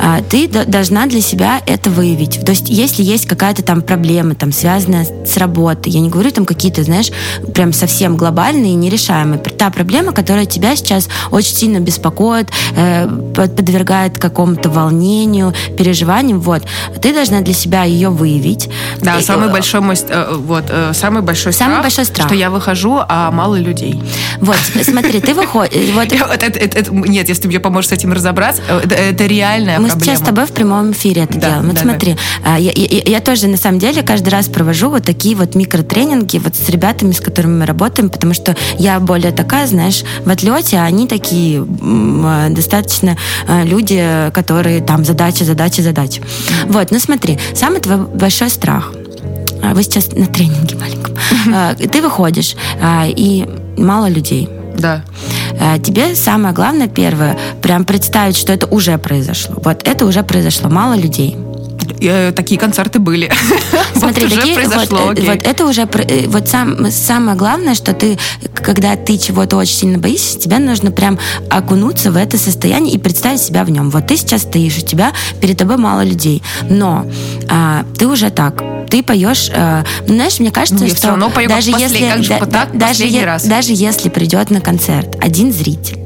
[0.00, 2.44] А, ты должна для себя это выявить.
[2.44, 6.44] То есть, если есть какая-то там проблема, там, связанная с работой, я не говорю там
[6.44, 7.10] какие-то, знаешь,
[7.54, 9.38] прям совсем глобальные и нерешаемые.
[9.38, 16.62] Та проблема, которая тебя сейчас очень сильно беспокоит, э, подвергает какому-то волнению, переживаниям, вот.
[17.00, 18.68] Ты должна для себя ее выявить.
[19.00, 22.34] Да, и, самый большой мой, э, вот, э, самый большой самый страх, большой страх, что
[22.34, 24.02] я выхожу, а мало людей.
[24.40, 25.90] Вот, смотри, смотри, ты выходишь...
[25.92, 26.12] Вот...
[26.12, 29.78] Это, это, это, нет, если ты мне поможешь с этим разобраться, э, это, это реальная
[29.78, 30.04] Мы проблема.
[30.04, 31.66] сейчас с тобой в прямом эфире это да, делаем.
[31.66, 32.56] Вот да, смотри, да.
[32.56, 36.54] Я, я, я тоже на самом деле каждый раз провожу вот такие вот микротренинги вот
[36.56, 40.84] с ребятами, с которыми мы работаем, потому что я более такая, знаешь, в отлете, а
[40.84, 46.22] они такие э, достаточно э, люди, которые там задача, задача, задача.
[46.66, 48.92] Вот, ну смотри, самый твой большой страх.
[49.62, 51.14] А, вы сейчас на тренинге маленьком.
[51.92, 53.46] Ты выходишь, и
[53.76, 55.02] мало людей да.
[55.58, 59.56] Э, тебе самое главное, первое, прям представить, что это уже произошло.
[59.62, 60.68] Вот это уже произошло.
[60.68, 61.36] Мало людей.
[62.02, 63.32] Э, такие концерты были.
[63.94, 65.88] Смотри, вот такие, произошло, вот, э, вот это уже
[66.26, 68.18] вот сам, самое главное, что ты,
[68.54, 71.18] когда ты чего-то очень сильно боишься, тебе нужно прям
[71.50, 73.90] окунуться в это состояние и представить себя в нем.
[73.90, 77.06] Вот ты сейчас стоишь, у тебя перед тобой мало людей, но
[77.48, 81.48] а, ты уже так, ты поешь, э, ну, знаешь, мне кажется, ну, что равно пою
[81.48, 86.01] даже если как же, да, так, даже, е- даже если придет на концерт один зритель,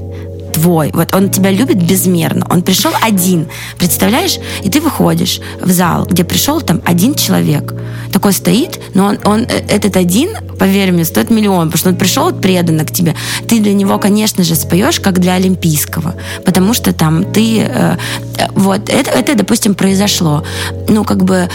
[0.56, 0.90] твой.
[0.94, 2.46] Вот он тебя любит безмерно.
[2.48, 3.46] Он пришел один.
[3.78, 4.38] Представляешь?
[4.64, 7.74] И ты выходишь в зал, где пришел там один человек.
[8.12, 11.96] Такой стоит, но он, он э, этот один, поверь мне, стоит миллион, потому что он
[11.96, 13.14] пришел преданно к тебе.
[13.46, 16.14] Ты для него, конечно же, споешь, как для Олимпийского.
[16.44, 17.60] Потому что там ты...
[17.60, 17.96] Э,
[18.38, 20.42] э вот, это, это, допустим, произошло.
[20.88, 21.50] Ну, как бы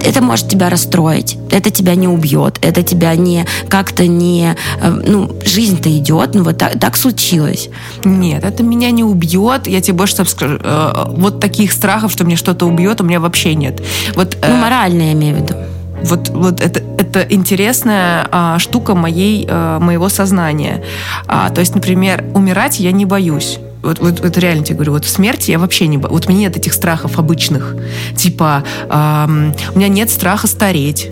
[0.00, 4.56] это может тебя расстроить, это тебя не убьет, это тебя не как-то не...
[4.80, 7.68] Э, ну, жизнь-то идет, ну вот так, так случилось.
[8.04, 10.58] Нет, это меня не убьет, я тебе больше скажу.
[10.60, 13.82] Э, вот таких страхов, что мне что-то убьет, у меня вообще нет.
[14.14, 15.54] Вот, э, ну, морально я имею в виду.
[16.02, 20.82] Вот, вот это, это интересная а, штука моей, а, моего сознания.
[21.26, 25.04] А, то есть, например, умирать я не боюсь вот, вот, вот реально тебе говорю, вот
[25.04, 25.98] смерти я вообще не...
[25.98, 27.76] Вот меня нет этих страхов обычных.
[28.16, 31.10] Типа, эм, у меня нет страха стареть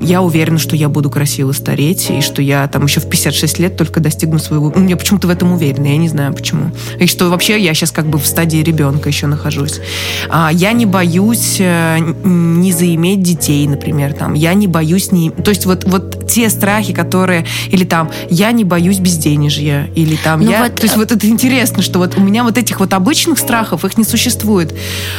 [0.00, 3.76] я уверена, что я буду красиво стареть, и что я там еще в 56 лет
[3.76, 4.72] только достигну своего...
[4.74, 6.70] Ну, я почему-то в этом уверена, я не знаю почему.
[6.98, 9.80] И что вообще я сейчас как бы в стадии ребенка еще нахожусь.
[10.28, 14.34] А, я не боюсь э, не заиметь детей, например, там.
[14.34, 15.30] Я не боюсь не...
[15.30, 17.46] То есть вот, вот те страхи, которые...
[17.68, 20.64] Или там, я не боюсь безденежья, или там, ну я...
[20.64, 20.74] Вот...
[20.76, 23.98] То есть вот это интересно, что вот у меня вот этих вот обычных страхов, их
[23.98, 24.74] не существует.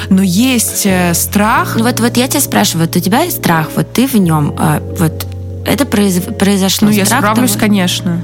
[0.09, 1.76] Но есть э, страх...
[1.78, 4.50] Ну вот, вот я тебя спрашиваю, вот у тебя есть страх, вот ты в нем,
[4.57, 5.25] а, вот
[5.65, 6.87] это произ, произошло.
[6.87, 7.61] Ну, я справлюсь, того?
[7.61, 8.21] конечно.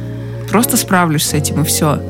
[0.49, 2.01] Просто справлюсь с этим, и все.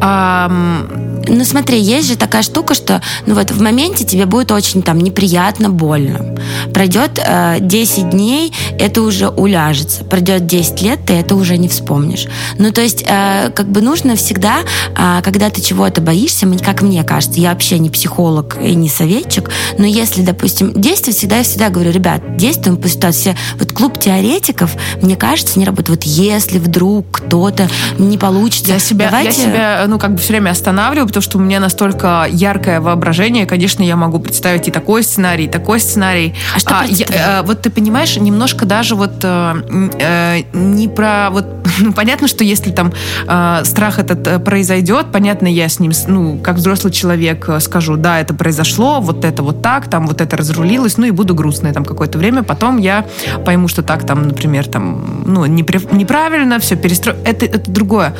[0.00, 4.98] Ну смотри, есть же такая штука, что ну вот в моменте тебе будет очень там
[4.98, 6.36] неприятно, больно.
[6.72, 10.04] Пройдет э, 10 дней, это уже уляжется.
[10.04, 12.26] Пройдет 10 лет, ты это уже не вспомнишь.
[12.58, 14.60] Ну то есть э, как бы нужно всегда,
[14.96, 19.50] э, когда ты чего-то боишься, как мне кажется, я вообще не психолог и не советчик,
[19.76, 23.36] но если, допустим, действовать всегда, я всегда говорю, ребят, действуем по ситуации.
[23.58, 26.04] Вот клуб теоретиков, мне кажется, не работает.
[26.04, 29.42] Вот если вдруг кто-то не получится, я себя, давайте...
[29.42, 33.46] я себя, ну, как бы все время останавливаю, потому что у меня настолько яркое воображение,
[33.46, 36.34] конечно, я могу представить и такой сценарий, и такой сценарий.
[36.54, 39.54] А что а, я, э, Вот ты понимаешь, немножко даже вот э,
[39.98, 42.92] э, не про вот, ну, понятно, что если там
[43.26, 47.96] э, страх этот э, произойдет, понятно, я с ним, ну, как взрослый человек э, скажу,
[47.96, 51.72] да, это произошло, вот это вот так, там вот это разрулилось, ну и буду грустной
[51.72, 53.06] там какое-то время, потом я
[53.44, 57.14] пойму, что так там, например, там, ну, неправильно, все перестро...
[57.24, 58.14] Это, это другое.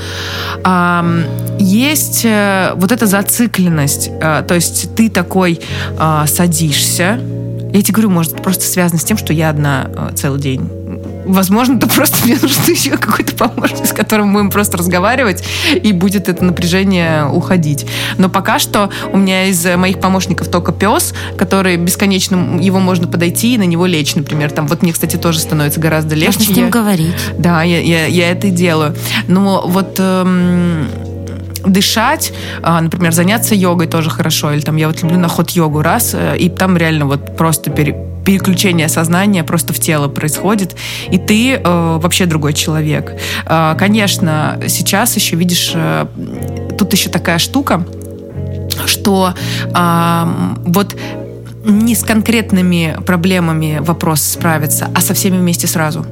[0.65, 1.05] А,
[1.59, 4.11] есть э, вот эта зацикленность.
[4.21, 5.61] Э, то есть ты такой
[5.99, 7.19] э, садишься.
[7.73, 10.71] Я тебе говорю, может, просто связано с тем, что я одна целый день
[11.29, 15.93] возможно, это просто мне нужен еще какой-то помощник, с которым мы будем просто разговаривать, и
[15.93, 17.87] будет это напряжение уходить.
[18.17, 23.55] Но пока что у меня из моих помощников только пес, который бесконечно, его можно подойти
[23.55, 24.51] и на него лечь, например.
[24.51, 26.39] Там вот мне, кстати, тоже становится гораздо легче.
[26.39, 27.15] Можно с ним я, говорить.
[27.39, 28.95] Да, я, я, я это и делаю.
[29.27, 29.97] Но вот...
[29.99, 30.89] Эм,
[31.67, 35.83] дышать, а, например, заняться йогой тоже хорошо, или там я вот люблю на ход йогу
[35.83, 40.77] раз, э, и там реально вот просто пере, переключение сознания просто в тело происходит,
[41.11, 43.19] и ты э, вообще другой человек.
[43.47, 46.07] Э, конечно, сейчас еще видишь, э,
[46.77, 47.87] тут еще такая штука,
[48.85, 49.33] что
[49.65, 50.25] э,
[50.67, 50.95] вот
[51.65, 56.05] не с конкретными проблемами вопрос справиться, а со всеми вместе сразу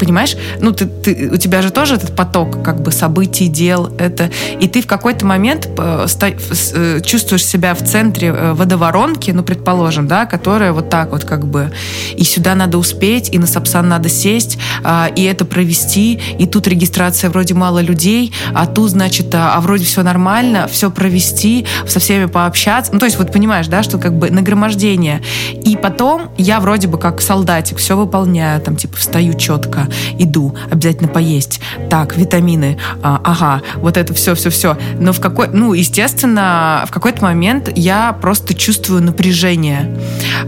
[0.00, 0.36] понимаешь?
[0.60, 4.30] Ну, ты, ты, у тебя же тоже этот поток как бы событий, дел, это...
[4.58, 10.08] И ты в какой-то момент э, э, чувствуешь себя в центре э, водоворонки, ну, предположим,
[10.08, 11.70] да, которая вот так вот как бы...
[12.16, 16.66] И сюда надо успеть, и на Сапсан надо сесть, а, и это провести, и тут
[16.66, 22.00] регистрация вроде мало людей, а тут, значит, а, а вроде все нормально, все провести, со
[22.00, 22.92] всеми пообщаться.
[22.92, 25.20] Ну, то есть вот понимаешь, да, что как бы нагромождение.
[25.64, 31.08] И потом я вроде бы как солдатик все выполняю, там, типа, встаю четко, иду, обязательно
[31.08, 31.60] поесть.
[31.88, 34.76] Так, витамины, а, ага, вот это все, все, все.
[34.98, 39.96] Но в какой, ну, естественно, в какой-то момент я просто чувствую напряжение.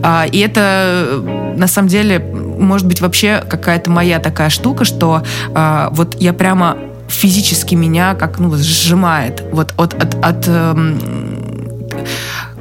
[0.02, 1.22] А, и это,
[1.56, 5.22] на самом деле, может быть вообще какая-то моя такая штука, что
[5.54, 6.76] а, вот я прямо
[7.08, 10.98] физически меня как ну сжимает вот от от, от эм,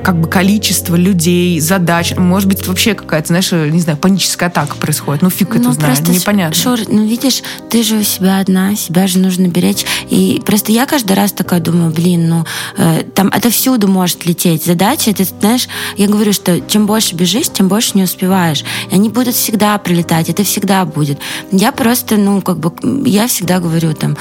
[0.04, 2.16] как бы количество людей, задач.
[2.16, 5.22] Может быть, вообще какая-то, знаешь, не знаю, паническая атака происходит.
[5.22, 6.56] Ну, фиг ну, это знает, непонятно.
[6.56, 9.86] Шур, ну, видишь, ты же у себя одна, себя же нужно беречь.
[10.10, 12.46] И просто я каждый раз такая думаю, блин, ну,
[12.78, 14.66] э, там это всюду может лететь.
[14.66, 18.64] Задача, ты знаешь, я говорю, что чем больше бежишь, тем больше не успеваешь.
[18.90, 21.20] И они будут всегда прилетать, это всегда будет.
[21.52, 22.74] Я просто, ну, как бы,
[23.08, 24.18] я всегда говорю, там,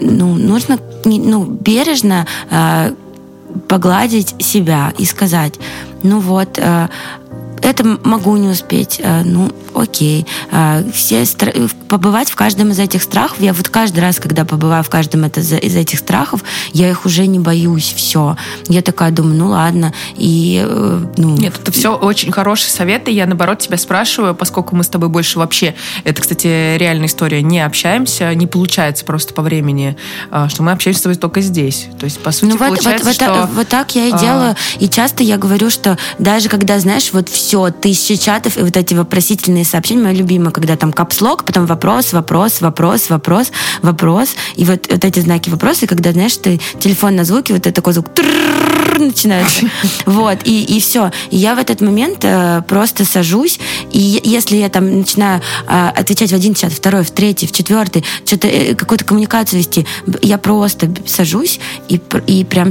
[0.00, 2.94] ну, нужно, ну, бережно э,
[3.68, 5.54] погладить себя и сказать,
[6.02, 6.88] ну вот, э,
[7.62, 10.26] это могу не успеть, э, ну, окей.
[10.50, 11.52] Э, все стра...
[11.88, 15.40] побывать в каждом из этих страхов, я вот каждый раз, когда побываю в каждом это,
[15.40, 16.42] из этих страхов,
[16.72, 18.36] я их уже не боюсь, все.
[18.68, 21.36] Я такая думаю, ну ладно, и э, ну...
[21.36, 25.38] Нет, это все очень хорошие советы, я наоборот тебя спрашиваю, поскольку мы с тобой больше
[25.38, 29.96] вообще, это, кстати, реальная история, не общаемся, не получается просто по времени,
[30.48, 31.88] что мы общаемся с тобой только здесь.
[31.98, 33.32] То есть, по сути, ну, вот, получается, вот, что...
[33.32, 34.56] Вот, вот так я и делаю, а...
[34.78, 37.49] и часто я говорю, что даже когда, знаешь, вот все,
[37.80, 42.60] тысячи чатов и вот эти вопросительные сообщения, мое любимое, когда там капслог, потом вопрос, вопрос,
[42.60, 47.24] вопрос, вопрос, вопрос, и вот, вот эти знаки вопроса, и когда, знаешь, ты телефон на
[47.24, 48.08] звуке, вот это такой звук
[48.98, 49.66] начинается.
[50.06, 51.10] Вот, и, и все.
[51.30, 53.58] И я в этот момент э, просто сажусь,
[53.92, 58.04] и если я там начинаю э, отвечать в один чат, второй, в третий, в четвертый,
[58.24, 59.86] что-то, э, какую-то коммуникацию вести,
[60.22, 62.70] я просто сажусь и, и прям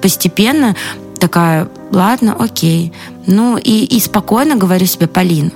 [0.00, 0.74] постепенно
[1.22, 2.92] такая, ладно, окей.
[3.28, 5.52] Ну и, и спокойно говорю себе, Полин,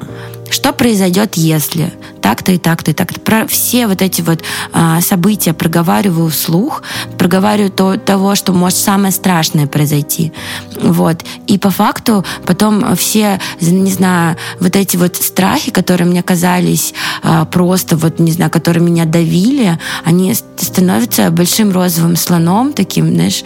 [0.49, 1.93] что произойдет, если
[2.23, 3.19] так-то и так-то и так-то.
[3.19, 4.43] Про все вот эти вот
[4.73, 6.85] а, события проговариваю вслух,
[7.19, 10.33] проговариваю то, того, что может самое страшное произойти.
[10.81, 11.25] Вот.
[11.49, 16.95] И по факту потом все, не знаю, вот эти вот страхи, которые мне казались
[17.25, 23.43] а, просто вот, не знаю, которые меня давили, они становятся большим розовым слоном таким, знаешь,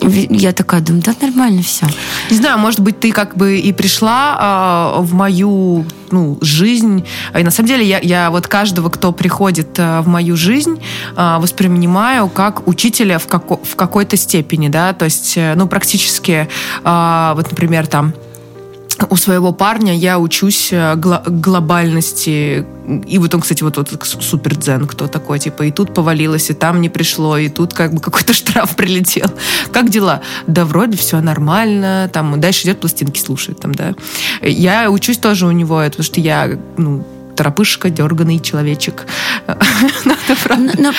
[0.00, 1.86] я такая думаю, да нормально все.
[2.30, 7.04] Не знаю, может быть, ты как бы и пришла э, в мою ну, жизнь.
[7.38, 10.82] И на самом деле я, я вот каждого, кто приходит э, в мою жизнь,
[11.16, 16.48] э, воспринимаю как учителя в, како, в какой-то степени, да, то есть, э, ну, практически,
[16.84, 18.14] э, вот, например, там,
[19.08, 22.66] у своего парня я учусь э, гла- глобальности.
[23.06, 26.54] И вот он, кстати, вот, вот супер дзен, кто такой, типа, и тут повалилось, и
[26.54, 29.30] там не пришло, и тут как бы какой-то штраф прилетел.
[29.72, 30.22] Как дела?
[30.46, 33.94] Да вроде все нормально, там дальше идет пластинки слушает, там, да.
[34.42, 37.04] Я учусь тоже у него, потому что я, ну,
[37.40, 39.06] торопышка, дерганный человечек.
[40.04, 40.72] Ну, это правда.
[40.76, 40.92] Но, но...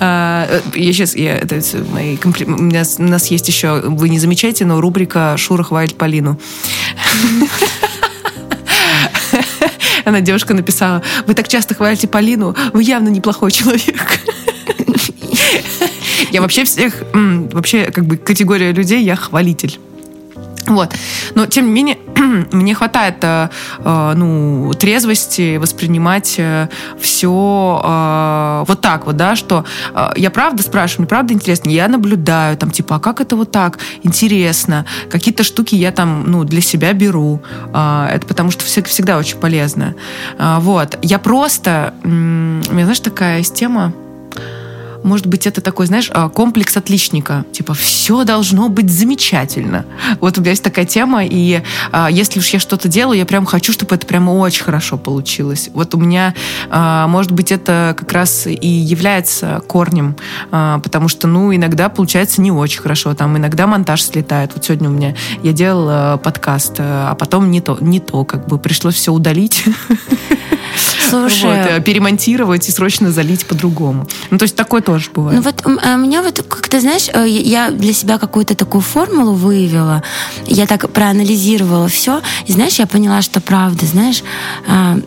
[0.00, 2.44] А, я сейчас, я, это мои компли...
[2.44, 6.40] у, меня, у нас есть еще, вы не замечаете, но рубрика «Шура хвалит Полину».
[10.06, 14.20] Она, девушка, написала, вы так часто хвалите Полину, вы явно неплохой человек.
[16.30, 19.78] Я вообще всех, вообще как бы категория людей, я хвалитель.
[20.66, 20.94] Вот.
[21.34, 21.98] Но, тем не менее,
[22.52, 23.48] мне хватает э,
[23.78, 26.68] э, ну, трезвости воспринимать э,
[27.00, 29.64] все э, вот так вот, да, что
[29.94, 33.50] э, я правда спрашиваю, мне правда интересно, я наблюдаю, там, типа, а как это вот
[33.50, 33.78] так?
[34.02, 34.86] Интересно.
[35.10, 37.42] Какие-то штуки я там, ну, для себя беру.
[37.72, 39.94] Э, это потому что всегда очень полезно.
[40.38, 40.98] Э, вот.
[41.02, 41.94] Я просто...
[42.04, 43.92] У меня, знаешь, такая тема
[45.02, 47.44] может быть, это такой, знаешь, а, комплекс отличника.
[47.52, 49.84] Типа, все должно быть замечательно.
[50.20, 53.46] Вот у меня есть такая тема, и а, если уж я что-то делаю, я прям
[53.46, 55.70] хочу, чтобы это прямо очень хорошо получилось.
[55.74, 56.34] Вот у меня,
[56.70, 60.16] а, может быть, это как раз и является корнем,
[60.50, 63.14] потому что, ну, иногда получается не очень хорошо.
[63.14, 64.52] Там иногда монтаж слетает.
[64.54, 68.58] Вот сегодня у меня я делала подкаст, а потом не то, не то, как бы
[68.58, 69.64] пришлось все удалить.
[71.08, 71.44] Слушай.
[71.44, 74.06] Вот, э, перемонтировать и срочно залить по-другому.
[74.30, 75.38] Ну, то есть такое тоже бывает.
[75.38, 79.32] Ну, вот у меня вот, как ты знаешь, э, я для себя какую-то такую формулу
[79.32, 80.02] выявила.
[80.46, 82.20] Я так проанализировала все.
[82.46, 84.22] И знаешь, я поняла, что правда, знаешь,
[84.68, 84.98] а,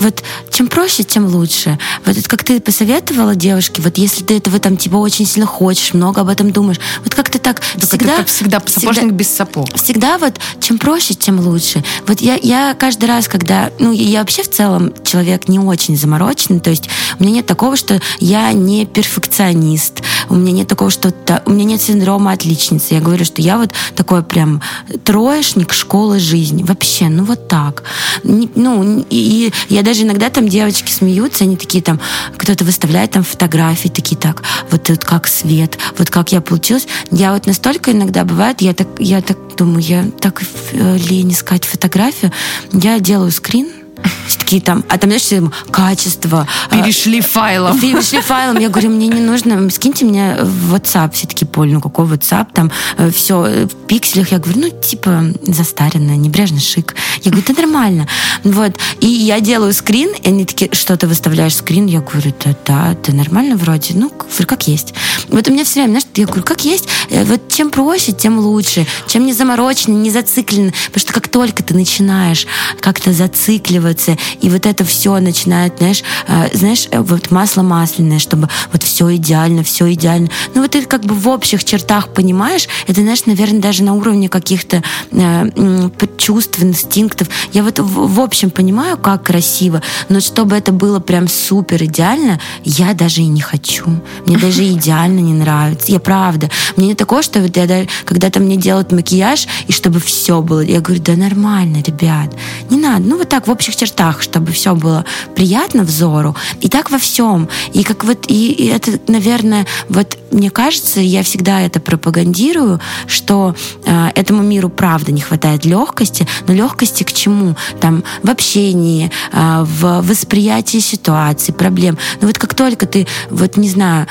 [0.00, 1.78] вот чем проще, тем лучше.
[2.04, 5.94] Вот это как ты посоветовала девушке, вот если ты этого там типа очень сильно хочешь,
[5.94, 8.16] много об этом думаешь, вот как-то так да всегда...
[8.16, 9.74] Как всегда, сапожник всегда, без сапог.
[9.74, 11.84] Всегда вот чем проще, тем лучше.
[12.06, 13.70] Вот я, я каждый раз, когда...
[13.78, 16.88] Ну, я вообще в целом человек не очень замороченный, то есть
[17.18, 21.12] у меня нет такого, что я не перфекционист, у меня нет такого, что...
[21.44, 22.94] У меня нет синдрома отличницы.
[22.94, 24.62] Я говорю, что я вот такой прям
[25.04, 26.62] троечник школы жизни.
[26.62, 27.82] Вообще, ну вот так.
[28.22, 32.00] Ну, и я даже иногда там девочки смеются, они такие там,
[32.36, 36.86] кто-то выставляет там фотографии, такие так, вот, вот как свет, вот как я получилась.
[37.10, 41.64] Я вот настолько иногда бывает, я так, я так думаю, я так э, лень искать
[41.64, 42.32] фотографию,
[42.72, 43.68] я делаю скрин,
[44.52, 46.46] такие там, а там, знаешь, качество.
[46.68, 47.80] А, Перешли файлом.
[47.80, 48.58] Перешли файлом.
[48.58, 51.12] Я говорю, мне не нужно, скиньте мне в WhatsApp.
[51.12, 52.48] Все такие, Поль, ну какой WhatsApp?
[52.52, 54.30] Там э, все э, в пикселях.
[54.30, 56.94] Я говорю, ну, типа, застаренное, небрежно, шик.
[57.22, 58.08] Я говорю, это нормально.
[58.44, 58.76] Вот.
[59.00, 61.86] И я делаю скрин, и они такие, что ты выставляешь скрин?
[61.86, 63.94] Я говорю, да, да, ты нормально вроде.
[63.94, 64.12] Ну,
[64.46, 64.92] как есть.
[65.28, 66.88] Вот у меня все время, знаешь, я говорю, как есть.
[67.08, 68.86] Э, вот чем проще, тем лучше.
[69.06, 70.72] Чем не заморочено, не зациклено.
[70.86, 72.46] Потому что как только ты начинаешь
[72.80, 73.91] как-то зацикливаться
[74.40, 79.14] и вот это все начинает, знаешь, э, знаешь, э, вот масло масляное, чтобы вот все
[79.16, 80.28] идеально, все идеально.
[80.54, 84.28] Ну вот ты как бы в общих чертах понимаешь, это, знаешь, наверное, даже на уровне
[84.28, 87.28] каких-то э, чувств, инстинктов.
[87.52, 92.40] Я вот в, в общем понимаю, как красиво, но чтобы это было прям супер идеально,
[92.64, 93.86] я даже и не хочу.
[94.26, 95.92] Мне даже идеально не нравится.
[95.92, 96.50] Я правда.
[96.76, 100.60] Мне не такое, что вот я когда-то мне делают макияж, и чтобы все было.
[100.60, 102.34] Я говорю, да нормально, ребят.
[102.70, 103.02] Не надо.
[103.04, 105.04] Ну вот так, в общих чертах чтобы все было
[105.34, 106.36] приятно взору.
[106.60, 107.48] И так во всем.
[107.72, 113.54] И как вот, и, и это, наверное, вот мне кажется, я всегда это пропагандирую, что
[113.84, 117.56] э, этому миру правда не хватает легкости, но легкости к чему?
[117.80, 121.98] Там в общении, э, в восприятии ситуации, проблем.
[122.20, 124.06] Но вот как только ты, вот не знаю,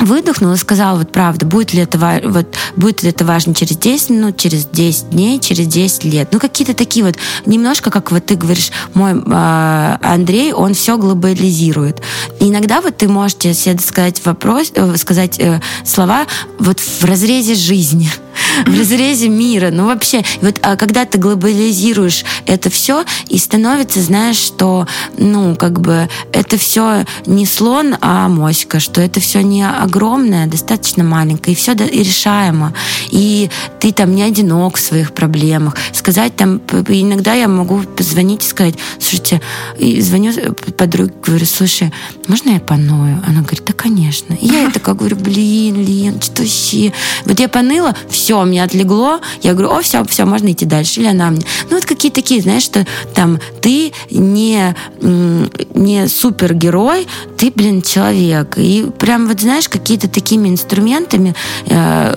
[0.00, 2.46] выдохнул и сказал, вот правда, будет ли это, вот,
[2.76, 6.28] будет ли это важно через 10 минут, через 10 дней, через 10 лет.
[6.32, 12.02] Ну, какие-то такие вот, немножко, как вот ты говоришь, мой э, Андрей, он все глобализирует.
[12.40, 16.26] Иногда вот ты можете себе сказать вопрос, э, сказать э, слова
[16.58, 18.10] вот в разрезе жизни.
[18.66, 19.70] В разрезе мира.
[19.72, 24.86] Ну вообще, вот а когда ты глобализируешь это все и становится, знаешь, что,
[25.18, 31.04] ну, как бы это все не слон, а моська, что это все не огромное, достаточно
[31.04, 32.74] маленькое, и все и решаемо.
[33.10, 35.76] И ты там не одинок в своих проблемах.
[35.92, 39.40] Сказать там, иногда я могу позвонить и сказать, слушайте,
[39.78, 40.32] и звоню
[40.76, 41.92] подруге, говорю, слушай,
[42.26, 43.22] можно я поною?
[43.26, 44.34] Она говорит, да, конечно.
[44.34, 46.92] И я такая говорю, блин, Лен, что вообще?
[47.24, 51.00] Вот я поныла, все, меня отлегло, я говорю, о, все, все, можно идти дальше.
[51.00, 51.44] Или она мне.
[51.68, 57.06] Ну, вот какие такие, знаешь, что там ты не, не супергерой,
[57.36, 58.54] ты, блин, человек.
[58.56, 61.34] И прям вот, знаешь, какие-то такими инструментами
[61.66, 62.14] э,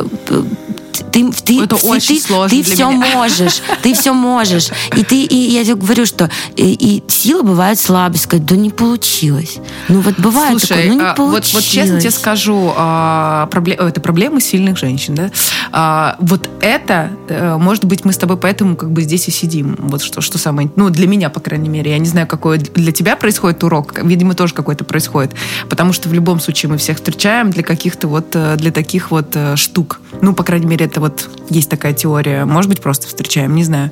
[1.12, 3.08] ты, ты, это ты, очень ты, сложно ты для все меня.
[3.16, 4.70] можешь, ты все можешь.
[4.96, 8.70] И ты, и я тебе говорю, что и, и сила бывает слабость, сказать, да не
[8.70, 9.58] получилось.
[9.90, 11.54] Ну вот бывает Слушай, такое, ну не а, получилось.
[11.54, 15.32] Вот, вот честно тебе скажу, а, пробле- это проблемы сильных женщин, да?
[15.72, 19.76] А, вот это, а, может быть, мы с тобой поэтому как бы здесь и сидим.
[19.80, 22.92] Вот что, что самое, ну для меня, по крайней мере, я не знаю, какой для
[22.92, 25.34] тебя происходит урок, видимо, тоже какой-то происходит,
[25.70, 29.36] потому что в любом случае мы всех встречаем для каких-то вот, э, для таких вот
[29.36, 30.00] э, штук.
[30.22, 32.46] Ну, по крайней мере, это вот есть такая теория.
[32.46, 33.92] Может быть, просто встречаем, не знаю.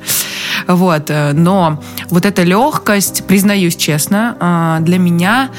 [0.68, 1.10] Вот.
[1.10, 5.50] Э, но вот эта легкость, признаюсь честно, для меня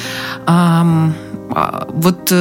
[0.46, 2.32] вот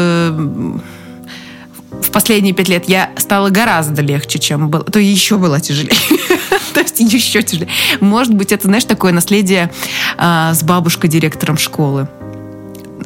[2.02, 4.84] в последние пять лет я стала гораздо легче, чем было.
[4.84, 5.96] То еще было тяжелее.
[6.74, 7.70] То есть еще тяжелее.
[8.00, 9.72] Может быть, это, знаешь, такое наследие
[10.18, 12.08] а, с бабушкой-директором школы.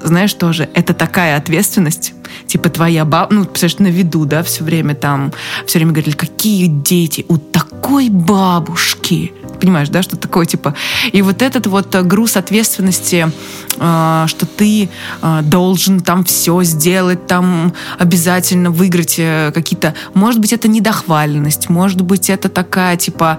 [0.05, 2.13] Знаешь, тоже, это такая ответственность.
[2.45, 3.31] Типа твоя баб...
[3.31, 5.33] Ну, представляешь, на виду, да, все время там,
[5.65, 10.75] все время говорили, какие дети у такой бабушки понимаешь, да, что такое, типа.
[11.11, 13.31] И вот этот вот э, груз ответственности,
[13.77, 14.89] э, что ты
[15.21, 19.93] э, должен там все сделать, там обязательно выиграть какие-то...
[20.13, 23.37] Может быть, это недохваленность, может быть, это такая, типа,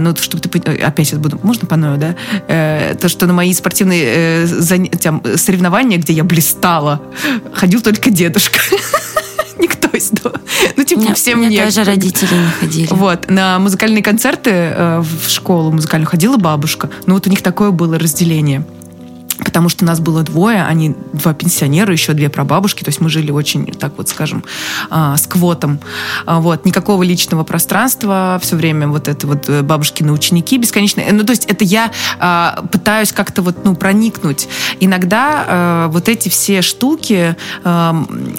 [0.00, 0.58] ну, чтобы ты...
[0.58, 1.38] Опять сейчас буду...
[1.42, 2.14] Можно поною, да?
[2.94, 7.02] То, что на мои спортивные соревнования, где я блистала,
[7.54, 8.60] ходил только дедушка.
[9.58, 10.27] никто из дома.
[10.76, 11.64] Ну, типа, всем мне нет.
[11.64, 12.88] тоже родители не ходили.
[12.90, 13.30] Вот.
[13.30, 16.90] На музыкальные концерты э, в школу музыкальную ходила бабушка.
[17.06, 18.64] Ну, вот у них такое было разделение
[19.44, 23.30] потому что нас было двое, они два пенсионера, еще две прабабушки, то есть мы жили
[23.30, 24.44] очень, так вот скажем,
[24.90, 25.80] а, с квотом.
[26.26, 31.12] А, вот, никакого личного пространства, все время вот это вот э, бабушкины ученики бесконечные.
[31.12, 34.48] Ну, то есть это я а, пытаюсь как-то вот, ну, проникнуть.
[34.80, 37.36] Иногда вот эти все штуки,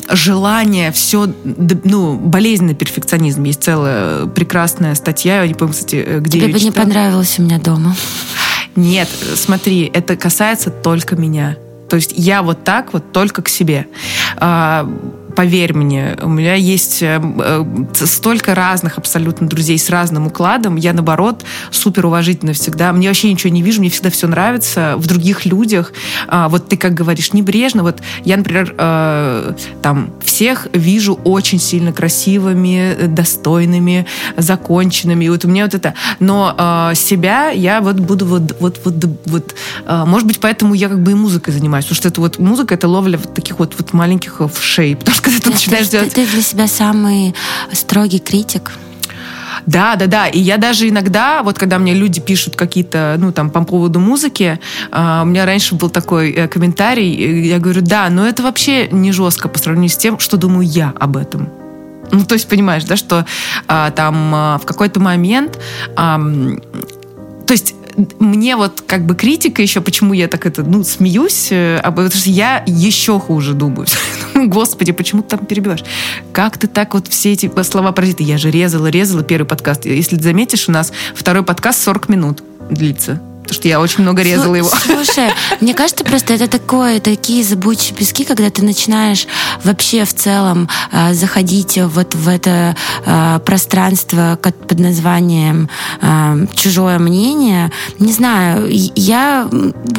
[0.10, 3.43] желание, все, ну, болезненный перфекционизм.
[3.43, 7.43] Есть целая прекрасная статья, я не помню, кстати, э, где Тебе бы не понравилось у
[7.43, 7.95] меня дома.
[8.76, 11.57] Нет, смотри, это касается только меня.
[11.89, 13.88] То есть я вот так вот только к себе.
[15.39, 20.75] Поверь мне, у меня есть э, э, столько разных абсолютно друзей с разным укладом.
[20.75, 22.91] Я, наоборот, супер уважительно всегда.
[22.91, 25.93] Мне вообще ничего не вижу, мне всегда все нравится в других людях.
[26.27, 27.83] А, вот ты, как говоришь, небрежно.
[27.83, 35.23] Вот я, например, э, там всех вижу очень сильно красивыми, достойными, законченными.
[35.23, 35.93] И вот у меня вот это.
[36.19, 39.55] Но себя я вот буду вот, вот, вот, вот
[39.87, 41.85] может быть, поэтому я как бы и музыкой занимаюсь.
[41.85, 44.97] Потому что это вот музыка, это ловля вот таких вот, вот маленьких вшей.
[44.97, 46.13] Потому что когда ты начинаешь ты, делать...
[46.13, 47.36] Ты, ты для себя самый
[47.73, 48.71] строгий критик.
[49.65, 50.27] Да, да, да.
[50.27, 54.59] И я даже иногда, вот когда мне люди пишут какие-то, ну, там, по поводу музыки,
[54.91, 59.11] э, у меня раньше был такой э, комментарий, я говорю, да, но это вообще не
[59.11, 61.49] жестко по сравнению с тем, что думаю я об этом.
[62.11, 63.25] Ну, то есть, понимаешь, да, что
[63.67, 65.59] э, там э, в какой-то момент...
[65.97, 66.57] Э,
[67.45, 67.73] то есть
[68.20, 72.30] мне вот как бы критика еще, почему я так это, ну, смеюсь, э, потому что
[72.30, 73.88] я еще хуже думаю.
[74.36, 75.84] Господи, почему ты там перебиваешь?
[76.32, 78.24] Как ты так вот все эти слова паразиты?
[78.24, 79.86] Я же резала, резала первый подкаст.
[79.86, 84.56] Если заметишь, у нас второй подкаст 40 минут длится потому что я очень много резала
[84.56, 84.70] его.
[84.70, 89.26] Слушай, мне кажется, просто это такое, такие зыбучие пески, когда ты начинаешь
[89.64, 92.76] вообще в целом э, заходить вот в это
[93.06, 95.70] э, пространство под названием
[96.02, 97.72] э, чужое мнение.
[97.97, 99.50] Не знаю, я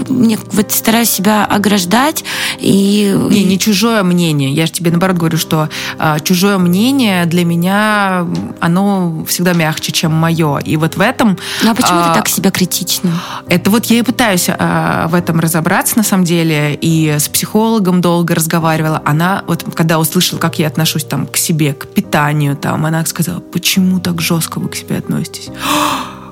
[0.09, 2.25] мне, вот стараюсь себя ограждать
[2.59, 3.17] и...
[3.31, 4.53] Не, не чужое мнение.
[4.53, 8.27] Я же тебе наоборот говорю, что э, чужое мнение для меня,
[8.61, 10.59] оно всегда мягче, чем мое.
[10.59, 11.37] И вот в этом...
[11.63, 13.11] Ну а почему э, ты так себя критично?
[13.49, 18.01] Это вот я и пытаюсь э, в этом разобраться на самом деле, и с психологом
[18.01, 19.03] долго разговаривала.
[19.05, 23.41] Она вот когда услышала, как я отношусь там к себе, к питанию, там, она сказала,
[23.41, 25.49] почему так жестко вы к себе относитесь?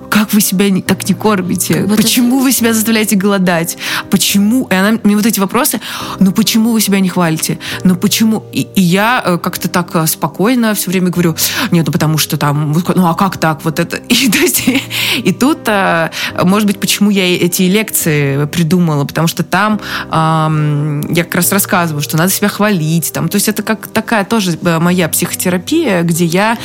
[0.08, 1.86] Как вы себя так не кормите?
[1.96, 2.44] Почему это...
[2.44, 3.78] вы себя заставляете голодать?
[4.10, 4.66] Почему?
[4.70, 5.80] И она мне вот эти вопросы,
[6.18, 7.58] ну почему вы себя не хвалите?
[7.84, 8.44] Ну почему?
[8.52, 11.36] И, и я э, как-то так э, спокойно все время говорю,
[11.70, 13.96] нет, ну потому что там, ну а как так вот это?
[14.08, 14.64] И, то есть,
[15.16, 16.10] и тут, э,
[16.42, 19.80] может быть, почему я эти лекции придумала, потому что там
[20.10, 24.58] я как раз рассказываю, что надо себя хвалить, там, то есть это как такая тоже
[24.62, 26.58] моя психотерапия, где я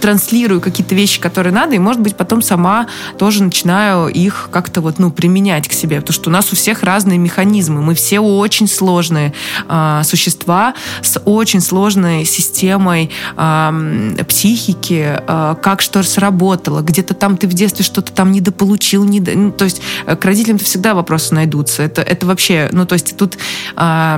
[0.00, 2.86] транслирую какие-то вещи, которые надо, и, может быть, потом сама
[3.18, 6.82] тоже начинаю их как-то вот, ну, применять к себе, потому что у нас у всех
[6.82, 9.32] разные механизмы, мы все очень сложные
[9.68, 17.46] э, существа с очень сложной системой э, психики, э, как что сработало, где-то там ты
[17.46, 19.32] в детстве что-то там недополучил, недо...
[19.32, 23.16] ну, то есть э, к родителям-то всегда вопросы найдутся, это, это вообще, ну, то есть
[23.16, 23.38] тут
[23.76, 24.16] э,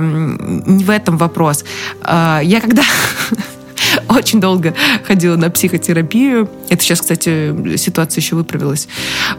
[0.65, 1.63] не в этом вопрос.
[2.03, 2.83] Э, я когда
[4.09, 4.73] очень долго
[5.05, 6.49] ходила на психотерапию.
[6.69, 8.87] Это сейчас, кстати, ситуация еще выправилась.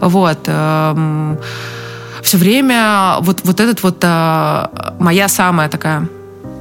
[0.01, 0.40] Вот.
[0.46, 1.38] Эм,
[2.22, 4.66] Все время вот, вот этот вот э,
[4.98, 6.09] моя самая такая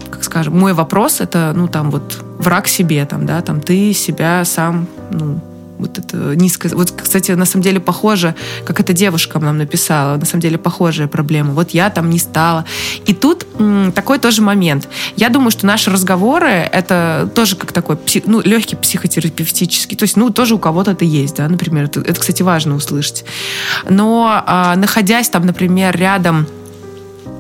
[0.10, 4.44] как скажем, мой вопрос это, ну, там вот враг себе, там, да, там ты себя
[4.44, 5.40] сам, ну,
[5.80, 6.74] вот это низкое...
[6.76, 11.08] Вот, кстати, на самом деле похоже, как эта девушка нам написала, на самом деле похожая
[11.08, 11.54] проблема.
[11.54, 12.66] Вот я там не стала.
[13.06, 14.88] И тут м, такой тоже момент.
[15.16, 19.98] Я думаю, что наши разговоры это тоже как такой псих, ну, легкий психотерапевтический.
[19.98, 21.86] То есть, ну, тоже у кого-то это есть, да, например.
[21.86, 23.26] Это, это кстати, важно услышать.
[23.90, 26.46] Но а, находясь там, например, рядом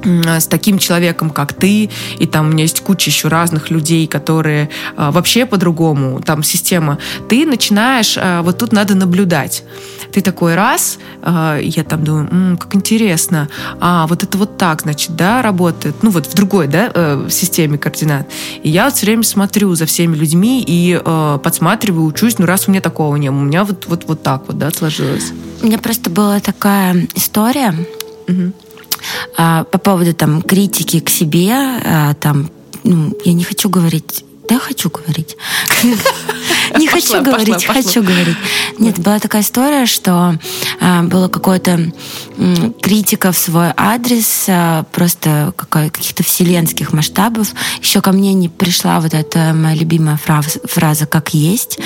[0.03, 4.69] с таким человеком, как ты, и там у меня есть куча еще разных людей, которые
[4.95, 6.97] а, вообще по-другому, там система,
[7.27, 9.63] ты начинаешь, а, вот тут надо наблюдать.
[10.11, 14.81] Ты такой раз, а, я там думаю, м-м, как интересно, а вот это вот так,
[14.81, 18.27] значит, да, работает, ну вот в другой, да, э, системе координат.
[18.63, 22.67] И я вот все время смотрю за всеми людьми и э, подсматриваю, учусь, ну раз
[22.67, 25.31] у меня такого не было, у меня вот, вот, вот так вот, да, сложилось.
[25.61, 27.75] У меня просто была такая история,
[28.27, 28.53] угу
[29.35, 32.49] по поводу там критики к себе, а, там,
[32.83, 35.37] ну, я не хочу говорить да, хочу говорить.
[36.77, 38.37] Не хочу говорить, хочу говорить.
[38.79, 40.35] Нет, была такая история, что
[40.79, 41.91] э, было какое-то
[42.81, 47.53] критика в свой адрес, э, просто каких-то вселенских масштабов.
[47.81, 51.79] Еще ко мне не пришла вот эта моя любимая фраза, фраза «как есть».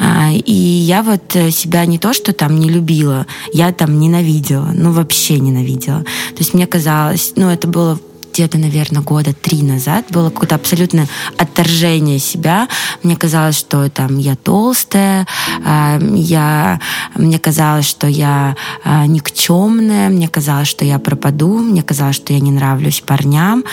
[0.00, 4.92] Э, и я вот себя не то, что там не любила, я там ненавидела, ну
[4.92, 6.00] вообще ненавидела.
[6.00, 7.98] То есть мне казалось, ну это было
[8.32, 12.68] где-то, наверное, года три назад было какое-то абсолютное отторжение себя.
[13.02, 15.26] Мне казалось, что там я толстая,
[15.64, 16.80] а, я,
[17.14, 22.40] мне казалось, что я а, никчемная, мне казалось, что я пропаду, мне казалось, что я
[22.40, 23.64] не нравлюсь парням.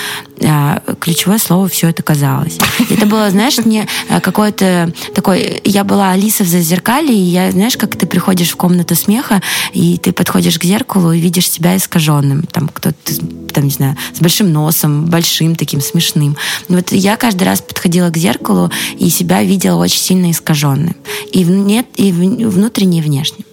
[0.43, 2.58] А, ключевое слово все это казалось.
[2.89, 3.88] Это было, знаешь, не
[4.22, 5.60] какое-то такое...
[5.64, 9.41] Я была Алиса в зазеркале, и я, знаешь, как ты приходишь в комнату смеха,
[9.74, 12.43] и ты подходишь к зеркалу и видишь себя искаженным.
[12.43, 12.95] Там кто-то,
[13.53, 16.38] там, не знаю, с большим носом, большим, таким смешным.
[16.70, 20.96] Вот я каждый раз подходила к зеркалу и себя видела очень сильно искаженным.
[21.32, 23.46] И, нет, и внутренне, и внешне.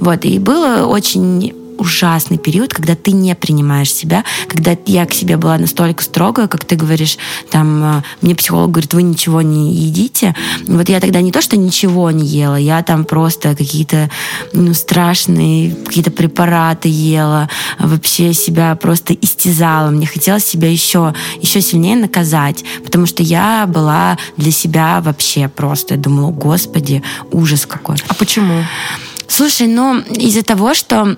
[0.00, 5.36] Вот, и было очень ужасный период, когда ты не принимаешь себя, когда я к себе
[5.36, 7.18] была настолько строгая, как ты говоришь,
[7.50, 10.34] там, э, мне психолог говорит, вы ничего не едите.
[10.68, 14.10] Вот я тогда не то, что ничего не ела, я там просто какие-то
[14.52, 19.90] ну, страшные какие-то препараты ела, вообще себя просто истязала.
[19.90, 25.94] Мне хотелось себя еще, еще сильнее наказать, потому что я была для себя вообще просто,
[25.94, 27.02] я думала, господи,
[27.32, 27.96] ужас какой.
[28.08, 28.64] А почему?
[29.34, 31.16] Слушай, ну из-за того, что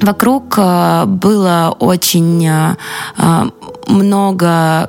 [0.00, 2.76] вокруг э, было очень э,
[3.18, 3.50] э,
[3.88, 4.88] много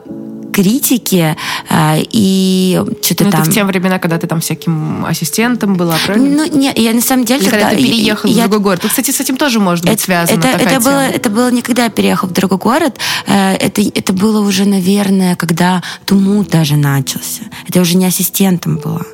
[0.58, 1.38] критики
[1.70, 3.42] э, и что-то ну, там.
[3.42, 6.48] Это в те времена, когда ты там всяким ассистентом была, правильно?
[6.48, 7.42] Ну, не, я на самом деле...
[7.42, 8.80] Или когда, ты переехал я, в другой город.
[8.82, 10.40] Ну, кстати, с этим тоже может быть это, связано.
[10.40, 12.98] Это, это, было, это было не когда я переехал в другой город,
[13.28, 17.44] э, это, это было уже, наверное, когда Тумут даже начался.
[17.68, 19.06] Это уже не ассистентом было.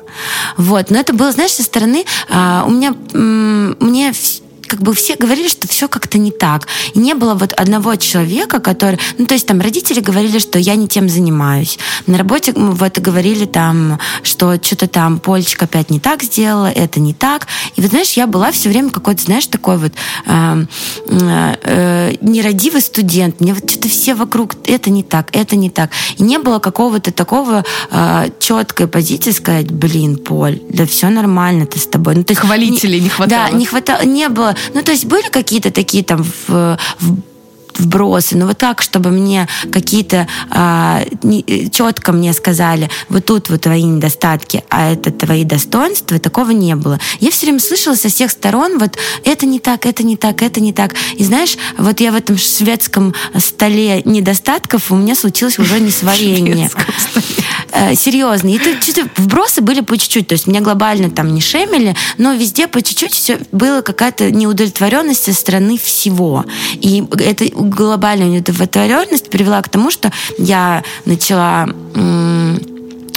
[0.56, 4.12] Вот, но это было, знаешь, со стороны, а, у меня, мне
[4.74, 6.66] как бы все говорили, что все как-то не так.
[6.94, 8.98] И не было вот одного человека, который...
[9.18, 11.78] Ну, то есть там родители говорили, что я не тем занимаюсь.
[12.08, 17.14] На работе вот говорили там, что что-то там Полечка опять не так сделала, это не
[17.14, 17.46] так.
[17.76, 19.92] И вот, знаешь, я была все время какой-то, знаешь, такой вот
[20.26, 20.66] э,
[21.06, 23.40] э, нерадивый студент.
[23.40, 25.90] Мне вот что-то все вокруг, это не так, это не так.
[26.16, 31.78] И не было какого-то такого э, четкой позиции сказать, блин, Поль, да все нормально, ты
[31.78, 32.16] с тобой.
[32.16, 33.50] Ну, то есть, Хвалителей не, не хватало.
[33.50, 37.16] Да, не хватало, не было ну, то есть были какие-то такие там в, в
[37.78, 43.62] вбросы, но вот так, чтобы мне какие-то а, не, четко мне сказали, вот тут вот
[43.62, 46.98] твои недостатки, а это твои достоинства, такого не было.
[47.20, 50.60] Я все время слышала со всех сторон, вот это не так, это не так, это
[50.60, 50.94] не так.
[51.16, 56.70] И знаешь, вот я в этом шведском столе недостатков у меня случилось уже несварение.
[57.74, 58.48] Э, серьезно.
[58.48, 60.28] И это чисто вбросы были по чуть-чуть.
[60.28, 65.24] То есть меня глобально там не шемели, но везде по чуть-чуть все было какая-то неудовлетворенность
[65.24, 66.44] со стороны всего.
[66.74, 71.68] И эта глобальная неудовлетворенность привела к тому, что я начала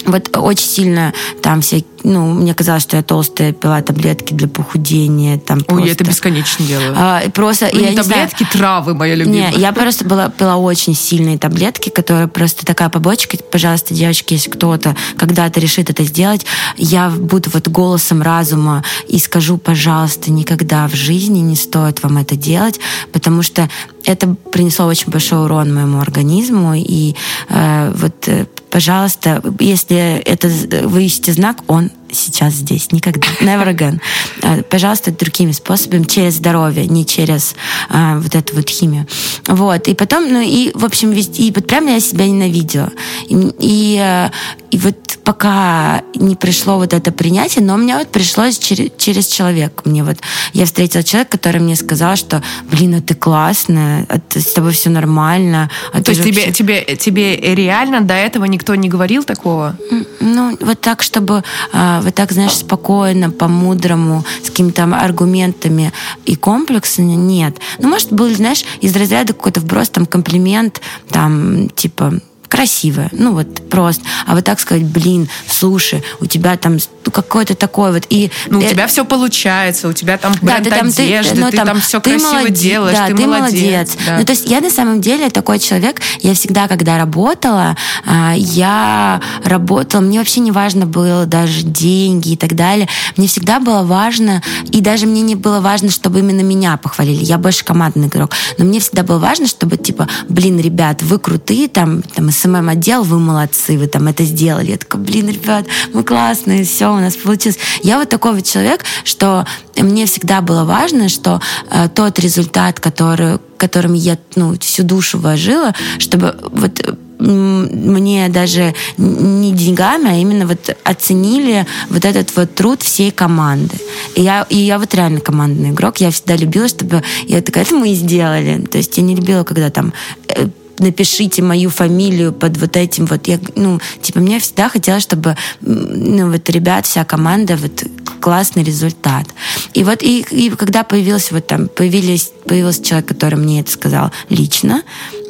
[0.08, 1.14] вот очень сильно
[1.44, 5.38] там все, ну, мне казалось, что я толстая, пила таблетки для похудения.
[5.38, 6.94] Там Ой, просто, я это бесконечно делаю.
[6.96, 9.52] А, просто, ну, я не таблетки, знаю, травы, моя любимая.
[9.52, 13.38] Не, я просто была, пила очень сильные таблетки, которые просто такая побочка.
[13.52, 16.46] Пожалуйста, девочки, если кто-то когда-то решит это сделать,
[16.78, 22.38] я буду вот голосом разума и скажу, пожалуйста, никогда в жизни не стоит вам это
[22.38, 22.80] делать,
[23.12, 23.70] потому что
[24.08, 26.74] это принесло очень большой урон моему организму.
[26.76, 27.16] И
[27.50, 30.48] э, вот, э, пожалуйста, если это
[30.88, 33.28] вы ищете знак, он сейчас здесь, никогда.
[33.42, 34.00] Never again.
[34.42, 37.56] Э, пожалуйста, другими способами, через здоровье, не через
[37.90, 39.08] а, вот эту вот химию.
[39.48, 39.88] Вот.
[39.88, 42.92] И потом, ну и, в общем, везде, и вот прямо я себя ненавидела.
[43.28, 44.30] И, и, э,
[44.72, 49.84] и вот пока не пришло вот это принятие, но меня вот пришлось через, через человека.
[49.84, 50.18] Мне вот,
[50.54, 54.72] я встретила человека, который мне сказал, что, блин, а ты классная, а ты, с тобой
[54.72, 55.70] все нормально.
[55.92, 56.54] А То есть вообще...
[56.54, 59.76] тебе, тебе, тебе реально до этого никто не говорил такого?
[60.22, 61.44] Ну, вот так, чтобы
[61.74, 65.91] а, вот так, знаешь, спокойно, по-мудрому, с какими-то аргументами
[66.26, 67.57] и комплексами, нет.
[67.80, 72.19] Ну, может, был, знаешь, из разряда какой-то вброс, там, комплимент, там, типа,
[72.49, 74.03] красивая, ну вот просто.
[74.26, 78.06] А вот так сказать, блин, слушай, у тебя там ну, какой-то такой вот.
[78.10, 78.69] И, ну, у э...
[78.69, 81.68] тебя все получается, у тебя там бренд да, ты, там, одежды, ты, ну, ты там,
[81.68, 83.61] там все ты красиво молодец, делаешь, да, ты, ты молодец.
[83.61, 83.98] молодец.
[84.06, 84.18] Да.
[84.19, 87.76] Ну, то есть я на самом деле такой человек, я всегда, когда работала,
[88.06, 92.88] а, я работала, мне вообще не важно было даже деньги и так далее.
[93.15, 94.41] Мне всегда было важно,
[94.72, 97.24] и даже мне не было важно, чтобы именно меня похвалили.
[97.24, 98.32] Я больше командный игрок.
[98.57, 103.20] Но мне всегда было важно, чтобы, типа, блин, ребят, вы крутые, там, там СММ-отдел, вы
[103.20, 104.72] молодцы, вы там это сделали.
[104.72, 107.58] Я такая, блин, ребят, мы классные, все, у нас получилось.
[107.84, 109.46] Я вот такой вот человек, что
[109.76, 115.74] мне всегда было важно, что э, тот результат, который, которым я ну, всю душу вложила,
[116.00, 123.12] чтобы вот мне даже не деньгами, а именно вот оценили вот этот вот труд всей
[123.12, 123.76] команды.
[124.16, 125.98] И я, и я вот реально командный игрок.
[125.98, 127.04] Я всегда любила, чтобы...
[127.24, 128.62] Я такая, это мы и сделали.
[128.62, 129.94] То есть я не любила, когда там
[130.28, 130.48] э,
[130.80, 133.28] напишите мою фамилию под вот этим вот.
[133.28, 137.84] Я, ну, типа, мне всегда хотелось, чтобы, ну, вот ребят, вся команда, вот
[138.20, 139.26] классный результат.
[139.74, 144.12] И вот, и, и когда появился вот там, появились, появился человек, который мне это сказал
[144.30, 144.84] лично,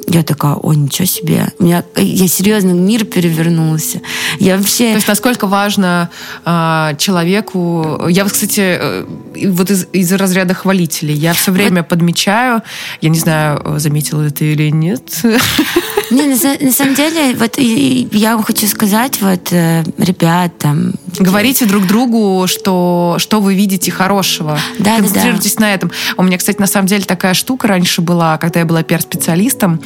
[0.07, 1.47] я такая, о, ничего себе.
[1.59, 4.01] У меня, я серьезно, мир перевернулся.
[4.39, 4.89] Я вообще...
[4.89, 6.09] То есть насколько важно
[6.45, 8.07] э, человеку...
[8.07, 9.05] Я, кстати, э,
[9.49, 11.13] вот из, из разряда хвалителей.
[11.13, 11.89] Я все время вот...
[11.89, 12.61] подмечаю,
[13.01, 15.03] я не знаю, заметила это или нет.
[16.11, 20.93] Не, на, на самом деле, вот я вам хочу сказать, вот, э, ребят, там...
[21.19, 24.59] Говорите друг другу, что, что вы видите хорошего.
[24.79, 25.65] Да, Концентрируйтесь да, да.
[25.65, 25.91] на этом.
[26.17, 29.81] У меня, кстати, на самом деле такая штука раньше была, когда я была пиар-специалистом.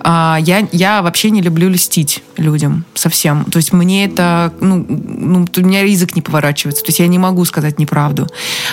[0.00, 3.44] А, я, я вообще не люблю льстить людям совсем.
[3.44, 6.82] То есть мне это, ну, ну, у меня язык не поворачивается.
[6.82, 8.26] То есть я не могу сказать неправду.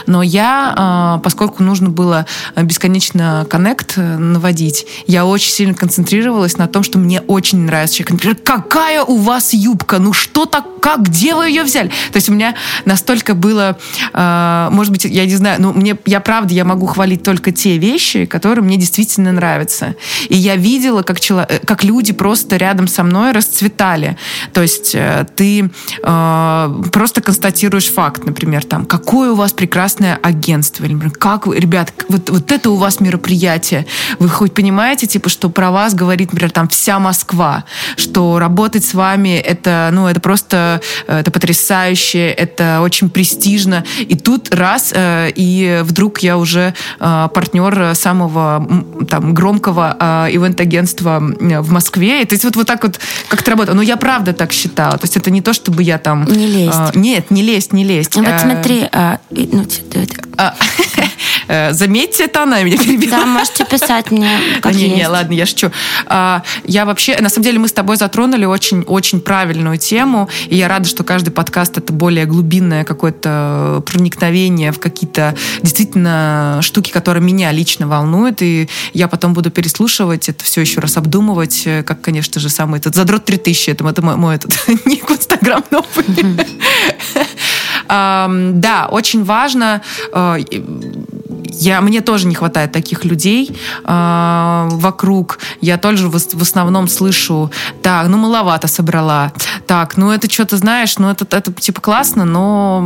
[0.08, 2.26] Но я, а, поскольку нужно было
[2.56, 8.12] бесконечно коннект э, наводить, я очень сильно концентрировалась на том, что мне очень нравится человек.
[8.12, 10.00] Например, какая у вас юбка?
[10.00, 11.90] Ну что так, как, где вы ее взяли?
[12.12, 13.78] То есть у меня настолько было,
[14.14, 17.78] а, может быть, я не знаю, ну мне, я правда, я могу хвалить только те
[17.78, 19.96] вещи, которые мне действительно нравятся.
[20.30, 24.18] И я видела, как, чело, э, как люди просто рядом со мной расцветали.
[24.54, 25.70] То есть э, ты
[26.04, 31.58] э, просто констатируешь факт, например, там, какое у вас прекрасное агентство, или, например, как вы,
[31.58, 33.86] ребят, вот, вот это у вас мероприятие.
[34.20, 37.64] Вы хоть понимаете, типа, что про вас говорит, например, там вся Москва,
[37.96, 40.69] что работать с вами это, ну, это просто,
[41.08, 43.84] э, это потрясающе, это очень престижно.
[44.00, 48.68] И тут раз, э, и вдруг я уже э, партнер самого
[49.10, 52.22] там громкого ивент-агентства в Москве.
[52.22, 53.76] И, то есть вот, вот так вот как-то работало.
[53.76, 54.98] Но я правда так считала.
[54.98, 56.26] То есть это не то, чтобы я там...
[56.26, 56.96] Не лезть.
[56.96, 58.16] Нет, не лезть, не лезть.
[58.16, 59.66] Вот а, смотри, а, ну,
[61.72, 63.12] заметьте, это она меня перебила.
[63.12, 64.30] Да, можете писать мне,
[64.62, 65.72] как Не, не, ладно, я шучу.
[66.06, 70.68] А, я вообще, на самом деле, мы с тобой затронули очень-очень правильную тему, и я
[70.68, 77.52] рада, что каждый подкаст— это более глубинное какое-то проникновение в какие-то действительно штуки, которые меня
[77.52, 82.50] лично волнуют, и я потом буду переслушивать это все еще раз обдумывать, как, конечно же,
[82.50, 85.86] самый этот задрот 3000, это, это мой, мой этот ник в Инстаграм новый.
[87.90, 89.82] Да, очень важно
[90.14, 90.38] э,
[91.52, 95.40] я, мне тоже не хватает таких людей э, вокруг.
[95.62, 97.52] Я тоже в, в основном слышу,
[97.82, 99.32] так, ну маловато собрала.
[99.68, 102.82] Так, ну это что-то знаешь, ну это, это типа классно, но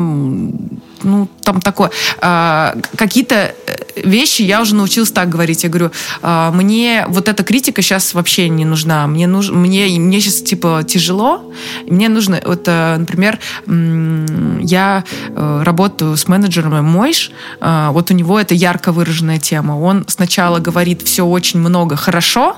[1.04, 1.92] ну, там такое.
[2.22, 5.64] А, какие-то э, вещи я уже научилась так говорить.
[5.64, 9.08] Я говорю, а, мне вот эта критика сейчас вообще не нужна.
[9.08, 11.54] Мне, нуж, мне, мне сейчас, типа, тяжело.
[11.88, 17.32] Мне нужно, вот, э, например, я э, работаю с менеджером Мойш.
[17.60, 19.74] А, вот у него это ярко выраженная тема.
[19.80, 22.58] Он сначала говорит все очень много хорошо,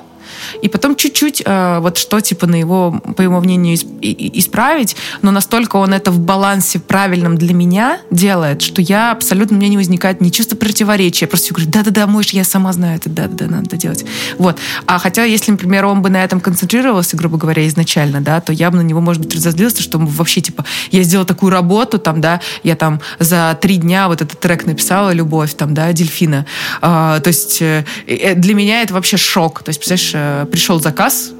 [0.62, 5.78] и потом чуть-чуть э, вот что типа на его, по его мнению, исправить, но настолько
[5.78, 10.22] он это в балансе правильном для меня делает, что я абсолютно, у меня не возникает
[10.22, 14.06] ни чувства противоречия, я просто говорю, да-да-да, мой я сама знаю это, да-да-да, надо делать.
[14.38, 14.58] Вот.
[14.86, 18.72] А хотя, если, например, он бы на этом концентрировался, грубо говоря, изначально, да, то я
[18.72, 22.42] бы на него, может быть, разозлился, что вообще, типа, я сделала такую работу, там, да,
[22.64, 26.46] я там за три дня вот этот трек написала «Любовь», там, да, «Дельфина».
[26.82, 29.64] А, то есть э, э для меня это вообще шок.
[29.64, 31.32] То есть, представляешь, э, пришел заказ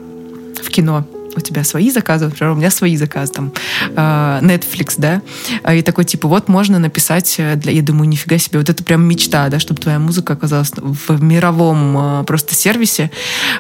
[0.62, 1.06] в кино,
[1.38, 3.52] у тебя свои заказы, например, у меня свои заказы, там,
[3.90, 5.22] э, Netflix, да,
[5.64, 8.84] а, и такой, типа, вот можно написать э, для, я думаю, нифига себе, вот это
[8.84, 13.12] прям мечта, да, чтобы твоя музыка оказалась в мировом э, просто сервисе,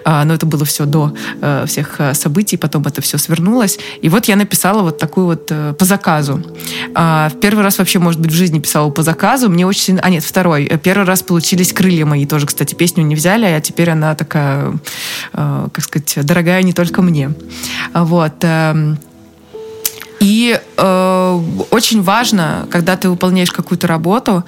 [0.05, 1.13] но это было все до
[1.65, 6.43] всех событий, потом это все свернулось, и вот я написала вот такую вот по заказу.
[6.93, 10.01] А, в первый раз вообще, может быть, в жизни писала по заказу, мне очень сильно,
[10.01, 13.89] а нет, второй, первый раз получились крылья мои, тоже, кстати, песню не взяли, а теперь
[13.89, 14.73] она такая,
[15.31, 17.31] как сказать, дорогая не только мне.
[17.93, 18.33] Вот.
[18.41, 18.97] Эм,
[20.19, 24.43] и э, очень важно, когда ты выполняешь какую-то работу,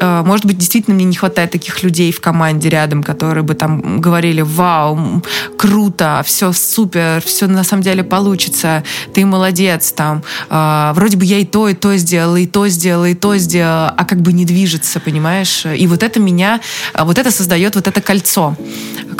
[0.00, 4.40] может быть, действительно мне не хватает таких людей в команде рядом, которые бы там говорили,
[4.40, 5.22] вау,
[5.56, 8.82] круто, все супер, все на самом деле получится,
[9.12, 13.08] ты молодец, там, э, вроде бы я и то, и то сделала, и то сделала,
[13.08, 15.66] и то сделала, а как бы не движется, понимаешь?
[15.66, 16.60] И вот это меня,
[16.98, 18.56] вот это создает вот это кольцо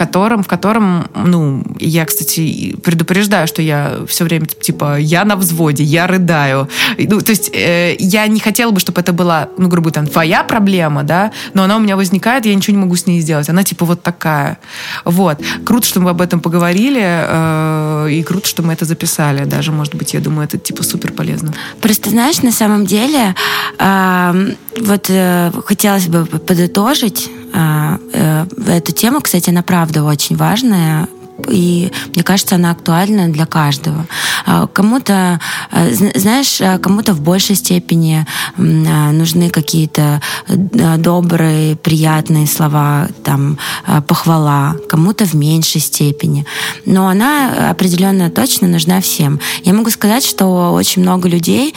[0.01, 5.85] котором, в котором, ну, я, кстати, предупреждаю, что я все время, типа, я на взводе,
[5.85, 6.70] я рыдаю.
[6.97, 10.43] Ну, то есть э, я не хотела бы, чтобы это была, ну, грубо говоря, твоя
[10.43, 10.69] проблема,
[11.02, 13.48] да, но она у меня возникает, я ничего не могу с ней сделать.
[13.48, 14.59] Она, типа, вот такая.
[15.05, 15.40] Вот.
[15.64, 19.44] Круто, что мы об этом поговорили, э, и круто, что мы это записали.
[19.44, 21.52] Даже, может быть, я думаю, это, типа, супер полезно.
[21.80, 23.34] Просто, знаешь, на самом деле,
[23.78, 31.09] э, вот э, хотелось бы подытожить э, эту тему, кстати, она правда очень важная,
[31.48, 34.06] и мне кажется, она актуальна для каждого.
[34.46, 35.40] А, кому-то,
[35.72, 38.26] э, знаешь, кому-то в большей степени
[38.56, 43.58] нужны какие-то добрые, приятные слова, там,
[44.06, 46.46] похвала, кому-то в меньшей степени.
[46.86, 49.40] Но она определенно точно нужна всем.
[49.64, 51.74] Я могу сказать, что очень много людей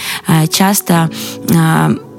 [0.49, 1.09] часто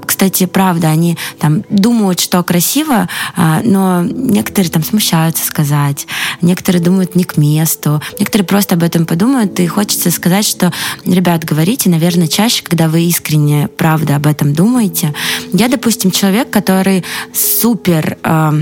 [0.05, 6.07] кстати, правда, они там думают, что красиво, а, но некоторые там смущаются сказать,
[6.41, 10.73] некоторые думают не к месту, некоторые просто об этом подумают, и хочется сказать, что,
[11.05, 15.15] ребят, говорите, наверное, чаще, когда вы искренне, правда, об этом думаете.
[15.53, 18.53] Я, допустим, человек, который супер э,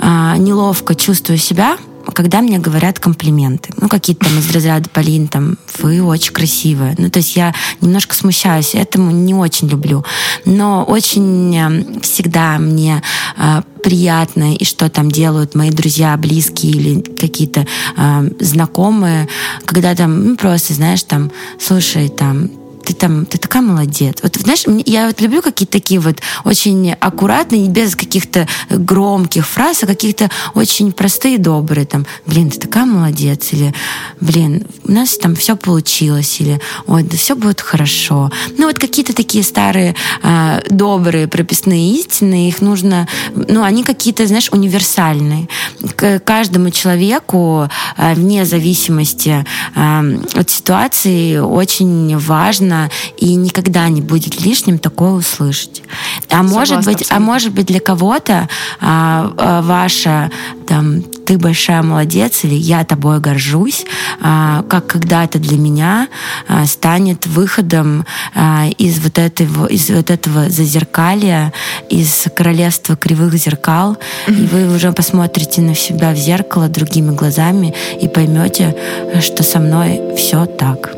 [0.00, 1.76] э, неловко чувствую себя,
[2.10, 6.94] когда мне говорят комплименты, ну, какие-то там из разряда, Полин, там, вы очень красивая.
[6.98, 10.04] Ну, то есть я немножко смущаюсь, этому не очень люблю.
[10.44, 13.02] Но очень эм, всегда мне
[13.36, 17.66] э, приятно, и что там делают мои друзья, близкие или какие-то
[17.96, 19.28] э, знакомые,
[19.64, 22.50] когда там, ну, просто, знаешь, там, слушай, там,
[22.90, 24.18] ты там, ты такая молодец.
[24.22, 29.86] Вот, знаешь, я вот люблю какие-то такие вот очень аккуратные, без каких-то громких фраз, а
[29.86, 31.86] каких-то очень простые, добрые.
[31.86, 33.52] Там, блин, ты такая молодец.
[33.52, 33.72] Или,
[34.20, 36.40] блин, у нас там все получилось.
[36.40, 38.30] Или, ой, да все будет хорошо.
[38.58, 44.48] Ну, вот какие-то такие старые, э, добрые прописные истины, их нужно, ну, они какие-то, знаешь,
[44.50, 45.48] универсальные.
[45.96, 49.44] К каждому человеку, э, вне зависимости
[49.76, 52.79] э, от ситуации, очень важно
[53.16, 55.82] и никогда не будет лишним такое услышать.
[56.28, 57.16] А Согласна, может быть, а абсолютно.
[57.16, 58.48] а может быть для кого-то
[58.80, 60.30] а, а, ваша
[60.66, 63.84] там ты большая молодец или я тобой горжусь,
[64.20, 66.08] а, как когда-то для меня
[66.48, 68.04] а, станет выходом
[68.34, 71.52] а, из вот этого, из вот этого зазеркалья,
[71.88, 73.96] из королевства кривых зеркал,
[74.26, 74.42] mm-hmm.
[74.42, 78.76] и вы уже посмотрите на себя в зеркало другими глазами и поймете,
[79.20, 80.90] что со мной все так.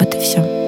[0.00, 0.61] Вот и все.